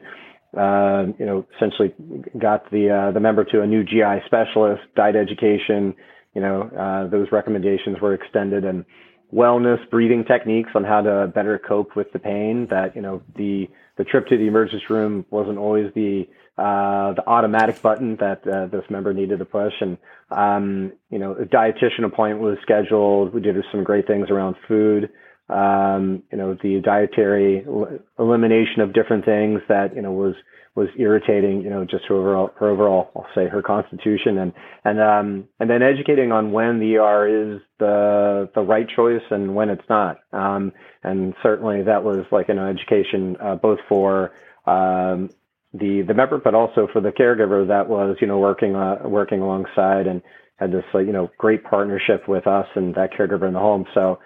Uh, 0.55 1.07
you 1.19 1.25
know, 1.25 1.45
essentially 1.57 1.93
got 2.39 2.69
the 2.71 2.89
uh, 2.89 3.11
the 3.11 3.19
member 3.19 3.43
to 3.43 3.61
a 3.61 3.67
new 3.67 3.83
GI 3.83 4.21
specialist, 4.25 4.83
diet 4.95 5.15
education, 5.15 5.93
you 6.37 6.41
know, 6.41 6.69
uh, 6.77 7.07
those 7.09 7.27
recommendations 7.31 7.99
were 7.99 8.13
extended 8.13 8.63
and 8.63 8.85
wellness 9.33 9.89
breathing 9.89 10.23
techniques 10.23 10.69
on 10.73 10.83
how 10.83 11.01
to 11.01 11.27
better 11.35 11.59
cope 11.59 11.95
with 11.95 12.11
the 12.13 12.19
pain 12.19 12.67
that, 12.69 12.95
you 12.95 13.01
know, 13.01 13.21
the, 13.35 13.67
the 13.97 14.03
trip 14.03 14.27
to 14.27 14.37
the 14.37 14.47
emergency 14.47 14.85
room 14.89 15.25
wasn't 15.29 15.57
always 15.57 15.91
the, 15.95 16.25
uh, 16.57 17.13
the 17.13 17.23
automatic 17.27 17.81
button 17.81 18.15
that 18.17 18.47
uh, 18.47 18.65
this 18.67 18.83
member 18.89 19.13
needed 19.13 19.39
to 19.39 19.45
push. 19.45 19.73
And, 19.81 19.97
um, 20.31 20.93
you 21.09 21.19
know, 21.19 21.33
a 21.33 21.45
dietitian 21.45 22.05
appointment 22.05 22.41
was 22.41 22.57
scheduled. 22.61 23.33
We 23.33 23.41
did 23.41 23.55
some 23.71 23.83
great 23.83 24.07
things 24.07 24.29
around 24.29 24.55
food. 24.67 25.09
um, 25.49 26.23
you 26.31 26.37
know, 26.37 26.57
the 26.61 26.81
dietary 26.81 27.65
elimination 28.19 28.81
of 28.81 28.93
different 28.93 29.25
things 29.25 29.61
that, 29.69 29.95
you 29.95 30.01
know, 30.01 30.11
was, 30.11 30.35
was 30.77 30.89
irritating, 30.95 31.63
you 31.63 31.71
know, 31.71 31.83
just 31.83 32.05
her 32.05 32.13
overall, 32.13 32.51
her 32.59 32.69
overall, 32.69 33.09
I'll 33.15 33.25
say 33.33 33.47
her 33.47 33.63
constitution 33.63 34.37
and, 34.37 34.53
and, 34.85 35.01
um, 35.01 35.47
and 35.59 35.67
then 35.67 35.81
educating 35.81 36.31
on 36.31 36.51
when 36.51 36.77
the 36.79 36.97
ER 36.97 37.55
is 37.55 37.61
the, 37.79 38.47
the 38.53 38.61
right 38.61 38.85
choice 38.87 39.23
and 39.31 39.55
when 39.55 39.71
it's 39.71 39.89
not. 39.89 40.17
Um, 40.33 40.71
and 41.03 41.33
certainly 41.41 41.81
that 41.81 42.03
was 42.03 42.27
like 42.31 42.49
an 42.49 42.59
education, 42.59 43.37
uh, 43.41 43.55
both 43.55 43.79
for, 43.89 44.33
um, 44.67 45.31
the, 45.73 46.03
the 46.07 46.13
member, 46.13 46.37
but 46.37 46.53
also 46.53 46.87
for 46.93 47.01
the 47.01 47.09
caregiver 47.09 47.67
that 47.67 47.89
was, 47.89 48.15
you 48.21 48.27
know, 48.27 48.37
working, 48.37 48.75
uh, 48.75 48.99
working 49.03 49.41
alongside 49.41 50.05
and 50.05 50.21
had 50.57 50.71
this, 50.71 50.85
like, 50.93 51.07
you 51.07 51.11
know, 51.11 51.31
great 51.39 51.63
partnership 51.63 52.27
with 52.27 52.45
us 52.45 52.67
and 52.75 52.93
that 52.93 53.13
caregiver 53.17 53.47
in 53.47 53.53
the 53.53 53.59
home. 53.59 53.85
So, 53.95 54.19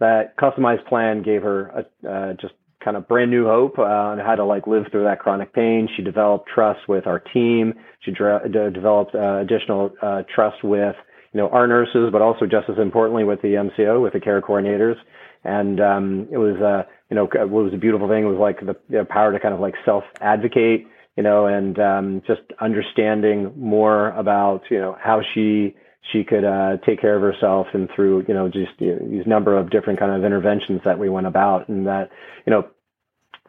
that 0.00 0.36
customized 0.36 0.84
plan 0.88 1.22
gave 1.22 1.42
her 1.42 1.68
a, 1.68 2.10
uh, 2.10 2.32
just 2.40 2.54
kind 2.84 2.96
of 2.96 3.06
brand 3.08 3.30
new 3.30 3.46
hope 3.46 3.78
uh, 3.78 3.82
on 3.82 4.18
how 4.18 4.34
to 4.34 4.44
like 4.44 4.66
live 4.66 4.84
through 4.90 5.04
that 5.04 5.18
chronic 5.18 5.52
pain. 5.52 5.88
She 5.96 6.02
developed 6.02 6.48
trust 6.52 6.88
with 6.88 7.06
our 7.06 7.18
team. 7.18 7.74
She 8.00 8.10
developed 8.12 9.14
uh, 9.14 9.38
additional 9.38 9.92
uh, 10.02 10.22
trust 10.34 10.62
with 10.64 10.96
you 11.32 11.40
know 11.40 11.48
our 11.48 11.66
nurses, 11.66 12.10
but 12.12 12.22
also 12.22 12.46
just 12.46 12.68
as 12.68 12.78
importantly 12.78 13.24
with 13.24 13.40
the 13.42 13.54
MCO, 13.54 14.02
with 14.02 14.12
the 14.12 14.20
care 14.20 14.40
coordinators. 14.40 14.96
And 15.44 15.80
um, 15.80 16.28
it 16.30 16.38
was 16.38 16.56
uh, 16.60 16.88
you 17.10 17.16
know 17.16 17.24
what 17.24 17.64
was 17.64 17.74
a 17.74 17.78
beautiful 17.78 18.08
thing 18.08 18.24
It 18.24 18.28
was 18.28 18.38
like 18.38 18.60
the, 18.60 18.76
the 18.88 19.04
power 19.04 19.32
to 19.32 19.40
kind 19.40 19.54
of 19.54 19.60
like 19.60 19.74
self 19.84 20.04
advocate, 20.20 20.86
you 21.16 21.22
know, 21.22 21.46
and 21.46 21.78
um, 21.78 22.22
just 22.26 22.42
understanding 22.60 23.52
more 23.56 24.10
about 24.10 24.62
you 24.70 24.78
know 24.78 24.96
how 25.00 25.22
she 25.34 25.74
she 26.10 26.24
could 26.24 26.44
uh, 26.44 26.78
take 26.84 27.00
care 27.00 27.14
of 27.14 27.22
herself 27.22 27.68
and 27.74 27.88
through 27.94 28.24
you 28.26 28.34
know 28.34 28.48
just 28.48 28.72
you 28.78 28.96
know, 28.96 29.08
these 29.08 29.26
number 29.26 29.56
of 29.56 29.70
different 29.70 29.98
kind 29.98 30.12
of 30.12 30.24
interventions 30.24 30.80
that 30.84 30.98
we 30.98 31.08
went 31.08 31.26
about 31.26 31.68
and 31.68 31.86
that 31.86 32.10
you 32.46 32.50
know 32.50 32.68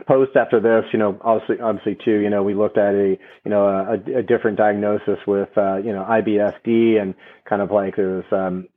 post 0.08 0.36
after 0.36 0.60
this 0.60 0.86
you 0.92 1.00
know 1.00 1.20
obviously 1.22 1.60
obviously 1.60 1.96
too 2.04 2.20
you 2.20 2.30
know 2.30 2.44
we 2.44 2.54
looked 2.54 2.78
at 2.78 2.94
a 2.94 3.18
you 3.44 3.52
know 3.52 3.68
a, 3.68 4.20
a 4.20 4.24
different 4.24 4.58
diagnosis 4.58 5.20
with 5.26 5.50
uh, 5.58 5.78
you 5.78 5.94
know 5.94 6.04
IBSD 6.04 7.02
and 7.02 7.16
kind 7.46 7.62
of 7.62 7.72
like 7.72 7.96
there's 7.96 8.26
um, 8.32 8.68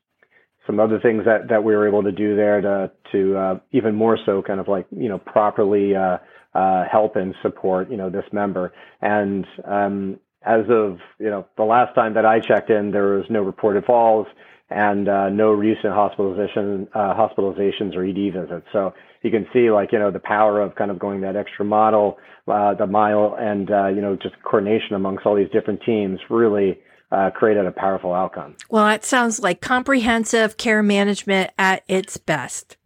some 0.66 0.80
other 0.80 0.98
things 1.00 1.24
that 1.24 1.48
that 1.48 1.62
we 1.62 1.74
were 1.74 1.86
able 1.86 2.02
to 2.02 2.12
do 2.12 2.36
there 2.36 2.60
to 2.60 2.90
to 3.12 3.36
uh, 3.36 3.58
even 3.72 3.94
more 3.94 4.18
so 4.24 4.42
kind 4.42 4.60
of 4.60 4.68
like 4.68 4.86
you 4.90 5.08
know 5.08 5.18
properly 5.18 5.94
uh, 5.94 6.18
uh, 6.54 6.84
help 6.90 7.16
and 7.16 7.34
support 7.42 7.90
you 7.90 7.96
know 7.96 8.10
this 8.10 8.24
member. 8.32 8.72
And 9.00 9.46
um, 9.64 10.18
as 10.46 10.64
of 10.70 10.98
you 11.18 11.28
know 11.28 11.44
the 11.56 11.64
last 11.64 11.94
time 11.94 12.14
that 12.14 12.24
I 12.24 12.40
checked 12.40 12.70
in, 12.70 12.92
there 12.92 13.16
was 13.16 13.26
no 13.28 13.42
reported 13.42 13.84
falls 13.84 14.26
and 14.70 15.08
uh, 15.08 15.28
no 15.28 15.50
recent 15.50 15.92
hospitalization 15.92 16.88
uh, 16.94 17.14
hospitalizations 17.14 17.94
or 17.94 18.04
ED 18.04 18.32
visits. 18.32 18.66
So 18.72 18.94
you 19.22 19.30
can 19.30 19.46
see 19.52 19.70
like 19.70 19.92
you 19.92 19.98
know 19.98 20.10
the 20.10 20.20
power 20.20 20.60
of 20.60 20.74
kind 20.76 20.90
of 20.90 20.98
going 20.98 21.20
that 21.22 21.36
extra 21.36 21.64
model, 21.64 22.18
uh, 22.46 22.74
the 22.74 22.86
mile, 22.86 23.36
and 23.38 23.70
uh, 23.70 23.88
you 23.88 24.00
know 24.00 24.16
just 24.16 24.34
coordination 24.42 24.94
amongst 24.94 25.26
all 25.26 25.34
these 25.36 25.50
different 25.52 25.80
teams 25.84 26.20
really. 26.30 26.78
Uh, 27.12 27.30
created 27.30 27.64
a 27.64 27.70
powerful 27.70 28.12
outcome. 28.12 28.56
Well, 28.68 28.84
that 28.84 29.04
sounds 29.04 29.38
like 29.38 29.60
comprehensive 29.60 30.56
care 30.56 30.82
management 30.82 31.52
at 31.56 31.84
its 31.86 32.16
best. 32.16 32.76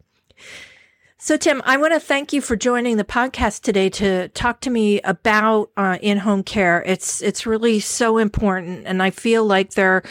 So, 1.23 1.37
Tim, 1.37 1.61
I 1.65 1.77
want 1.77 1.93
to 1.93 1.99
thank 1.99 2.33
you 2.33 2.41
for 2.41 2.55
joining 2.55 2.97
the 2.97 3.03
podcast 3.03 3.61
today 3.61 3.89
to 3.91 4.29
talk 4.29 4.59
to 4.61 4.71
me 4.71 4.99
about 5.01 5.69
uh, 5.77 5.99
in-home 6.01 6.41
care. 6.41 6.81
It's 6.83 7.21
it's 7.21 7.45
really 7.45 7.79
so 7.79 8.17
important, 8.17 8.87
and 8.87 9.03
I 9.03 9.11
feel 9.11 9.45
like 9.45 9.73
there 9.73 10.01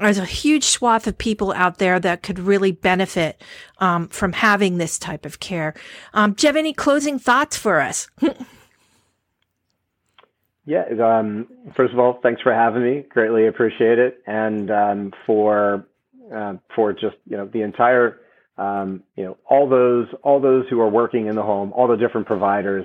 there 0.00 0.08
is 0.08 0.18
a 0.18 0.24
huge 0.24 0.64
swath 0.64 1.06
of 1.06 1.16
people 1.16 1.52
out 1.52 1.78
there 1.78 2.00
that 2.00 2.24
could 2.24 2.40
really 2.40 2.72
benefit 2.72 3.40
um, 3.78 4.08
from 4.08 4.32
having 4.32 4.78
this 4.78 4.98
type 4.98 5.24
of 5.24 5.38
care. 5.38 5.74
Um, 6.12 6.32
do 6.32 6.44
you 6.44 6.48
have 6.48 6.56
any 6.56 6.72
closing 6.72 7.20
thoughts 7.20 7.56
for 7.56 7.80
us? 7.80 8.10
yeah. 10.66 10.86
Um, 11.00 11.46
first 11.76 11.92
of 11.92 12.00
all, 12.00 12.18
thanks 12.20 12.42
for 12.42 12.52
having 12.52 12.82
me. 12.82 13.04
Greatly 13.08 13.46
appreciate 13.46 14.00
it, 14.00 14.24
and 14.26 14.72
um, 14.72 15.12
for 15.24 15.86
uh, 16.34 16.54
for 16.74 16.92
just 16.92 17.14
you 17.26 17.36
know 17.36 17.46
the 17.46 17.62
entire 17.62 18.18
um, 18.58 19.04
you 19.14 19.24
know, 19.24 19.38
all 19.48 19.68
those 19.68 20.08
all 20.22 20.40
those 20.40 20.66
who 20.68 20.80
are 20.80 20.88
working 20.88 21.26
in 21.26 21.36
the 21.36 21.42
home, 21.42 21.72
all 21.72 21.86
the 21.86 21.96
different 21.96 22.26
providers, 22.26 22.84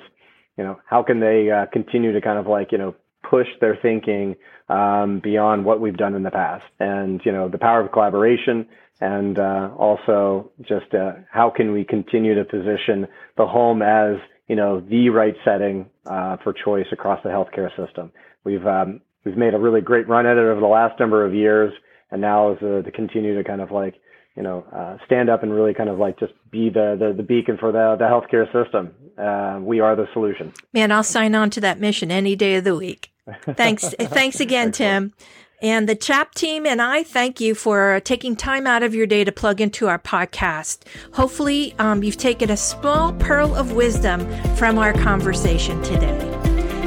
you 0.57 0.63
know, 0.63 0.79
how 0.85 1.01
can 1.01 1.19
they 1.19 1.49
uh, 1.49 1.65
continue 1.73 2.13
to 2.13 2.21
kind 2.21 2.37
of 2.37 2.45
like 2.45 2.71
you 2.71 2.77
know 2.77 2.95
push 3.27 3.47
their 3.59 3.75
thinking 3.81 4.35
um, 4.69 5.19
beyond 5.23 5.65
what 5.65 5.81
we've 5.81 5.97
done 5.97 6.13
in 6.13 6.23
the 6.23 6.31
past, 6.31 6.65
and 6.79 7.21
you 7.25 7.31
know, 7.31 7.49
the 7.49 7.57
power 7.57 7.81
of 7.81 7.91
collaboration, 7.91 8.67
and 9.01 9.39
uh, 9.39 9.71
also 9.77 10.51
just 10.61 10.93
uh, 10.93 11.13
how 11.31 11.49
can 11.49 11.71
we 11.71 11.83
continue 11.83 12.35
to 12.35 12.45
position 12.45 13.07
the 13.37 13.47
home 13.47 13.81
as 13.81 14.17
you 14.47 14.55
know 14.55 14.79
the 14.79 15.09
right 15.09 15.35
setting 15.43 15.89
uh, 16.05 16.37
for 16.43 16.53
choice 16.53 16.87
across 16.91 17.21
the 17.23 17.29
healthcare 17.29 17.69
system. 17.75 18.11
We've 18.43 18.65
um, 18.67 19.01
we've 19.25 19.37
made 19.37 19.55
a 19.55 19.59
really 19.59 19.81
great 19.81 20.07
run 20.07 20.27
at 20.27 20.37
it 20.37 20.45
over 20.45 20.61
the 20.61 20.67
last 20.67 20.99
number 20.99 21.25
of 21.25 21.33
years, 21.33 21.73
and 22.11 22.21
now 22.21 22.53
is 22.53 22.59
to 22.59 22.91
continue 22.91 23.35
to 23.35 23.43
kind 23.43 23.61
of 23.61 23.71
like 23.71 23.95
you 24.35 24.43
know, 24.43 24.65
uh, 24.75 24.97
stand 25.05 25.29
up 25.29 25.43
and 25.43 25.53
really 25.53 25.73
kind 25.73 25.89
of 25.89 25.99
like 25.99 26.19
just 26.19 26.33
be 26.51 26.69
the 26.69 26.95
the, 26.99 27.13
the 27.15 27.23
beacon 27.23 27.57
for 27.57 27.71
the 27.71 27.95
the 27.97 28.05
healthcare 28.05 28.45
system. 28.51 28.93
Uh, 29.17 29.59
we 29.61 29.79
are 29.79 29.95
the 29.95 30.07
solution. 30.13 30.51
Man, 30.73 30.91
I'll 30.91 31.03
sign 31.03 31.35
on 31.35 31.49
to 31.51 31.61
that 31.61 31.79
mission 31.79 32.11
any 32.11 32.35
day 32.35 32.55
of 32.55 32.63
the 32.63 32.75
week. 32.75 33.11
Thanks, 33.55 33.89
thanks 33.99 34.39
again, 34.39 34.71
Tim. 34.71 35.13
And 35.61 35.87
the 35.87 35.95
CHAP 35.95 36.35
team 36.35 36.65
and 36.65 36.81
I 36.81 37.03
thank 37.03 37.39
you 37.39 37.55
for 37.55 38.01
taking 38.01 38.35
time 38.35 38.67
out 38.67 38.83
of 38.83 38.93
your 38.93 39.07
day 39.07 39.23
to 39.23 39.31
plug 39.31 39.61
into 39.61 39.87
our 39.87 39.97
podcast. 39.97 40.79
Hopefully, 41.13 41.73
um, 41.79 42.03
you've 42.03 42.17
taken 42.17 42.49
a 42.49 42.57
small 42.57 43.13
pearl 43.13 43.55
of 43.55 43.71
wisdom 43.71 44.27
from 44.55 44.77
our 44.77 44.91
conversation 44.91 45.81
today. 45.81 46.19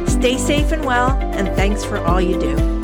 Stay 0.06 0.36
safe 0.36 0.72
and 0.72 0.84
well, 0.84 1.10
and 1.10 1.48
thanks 1.56 1.84
for 1.84 1.98
all 1.98 2.20
you 2.20 2.38
do. 2.38 2.75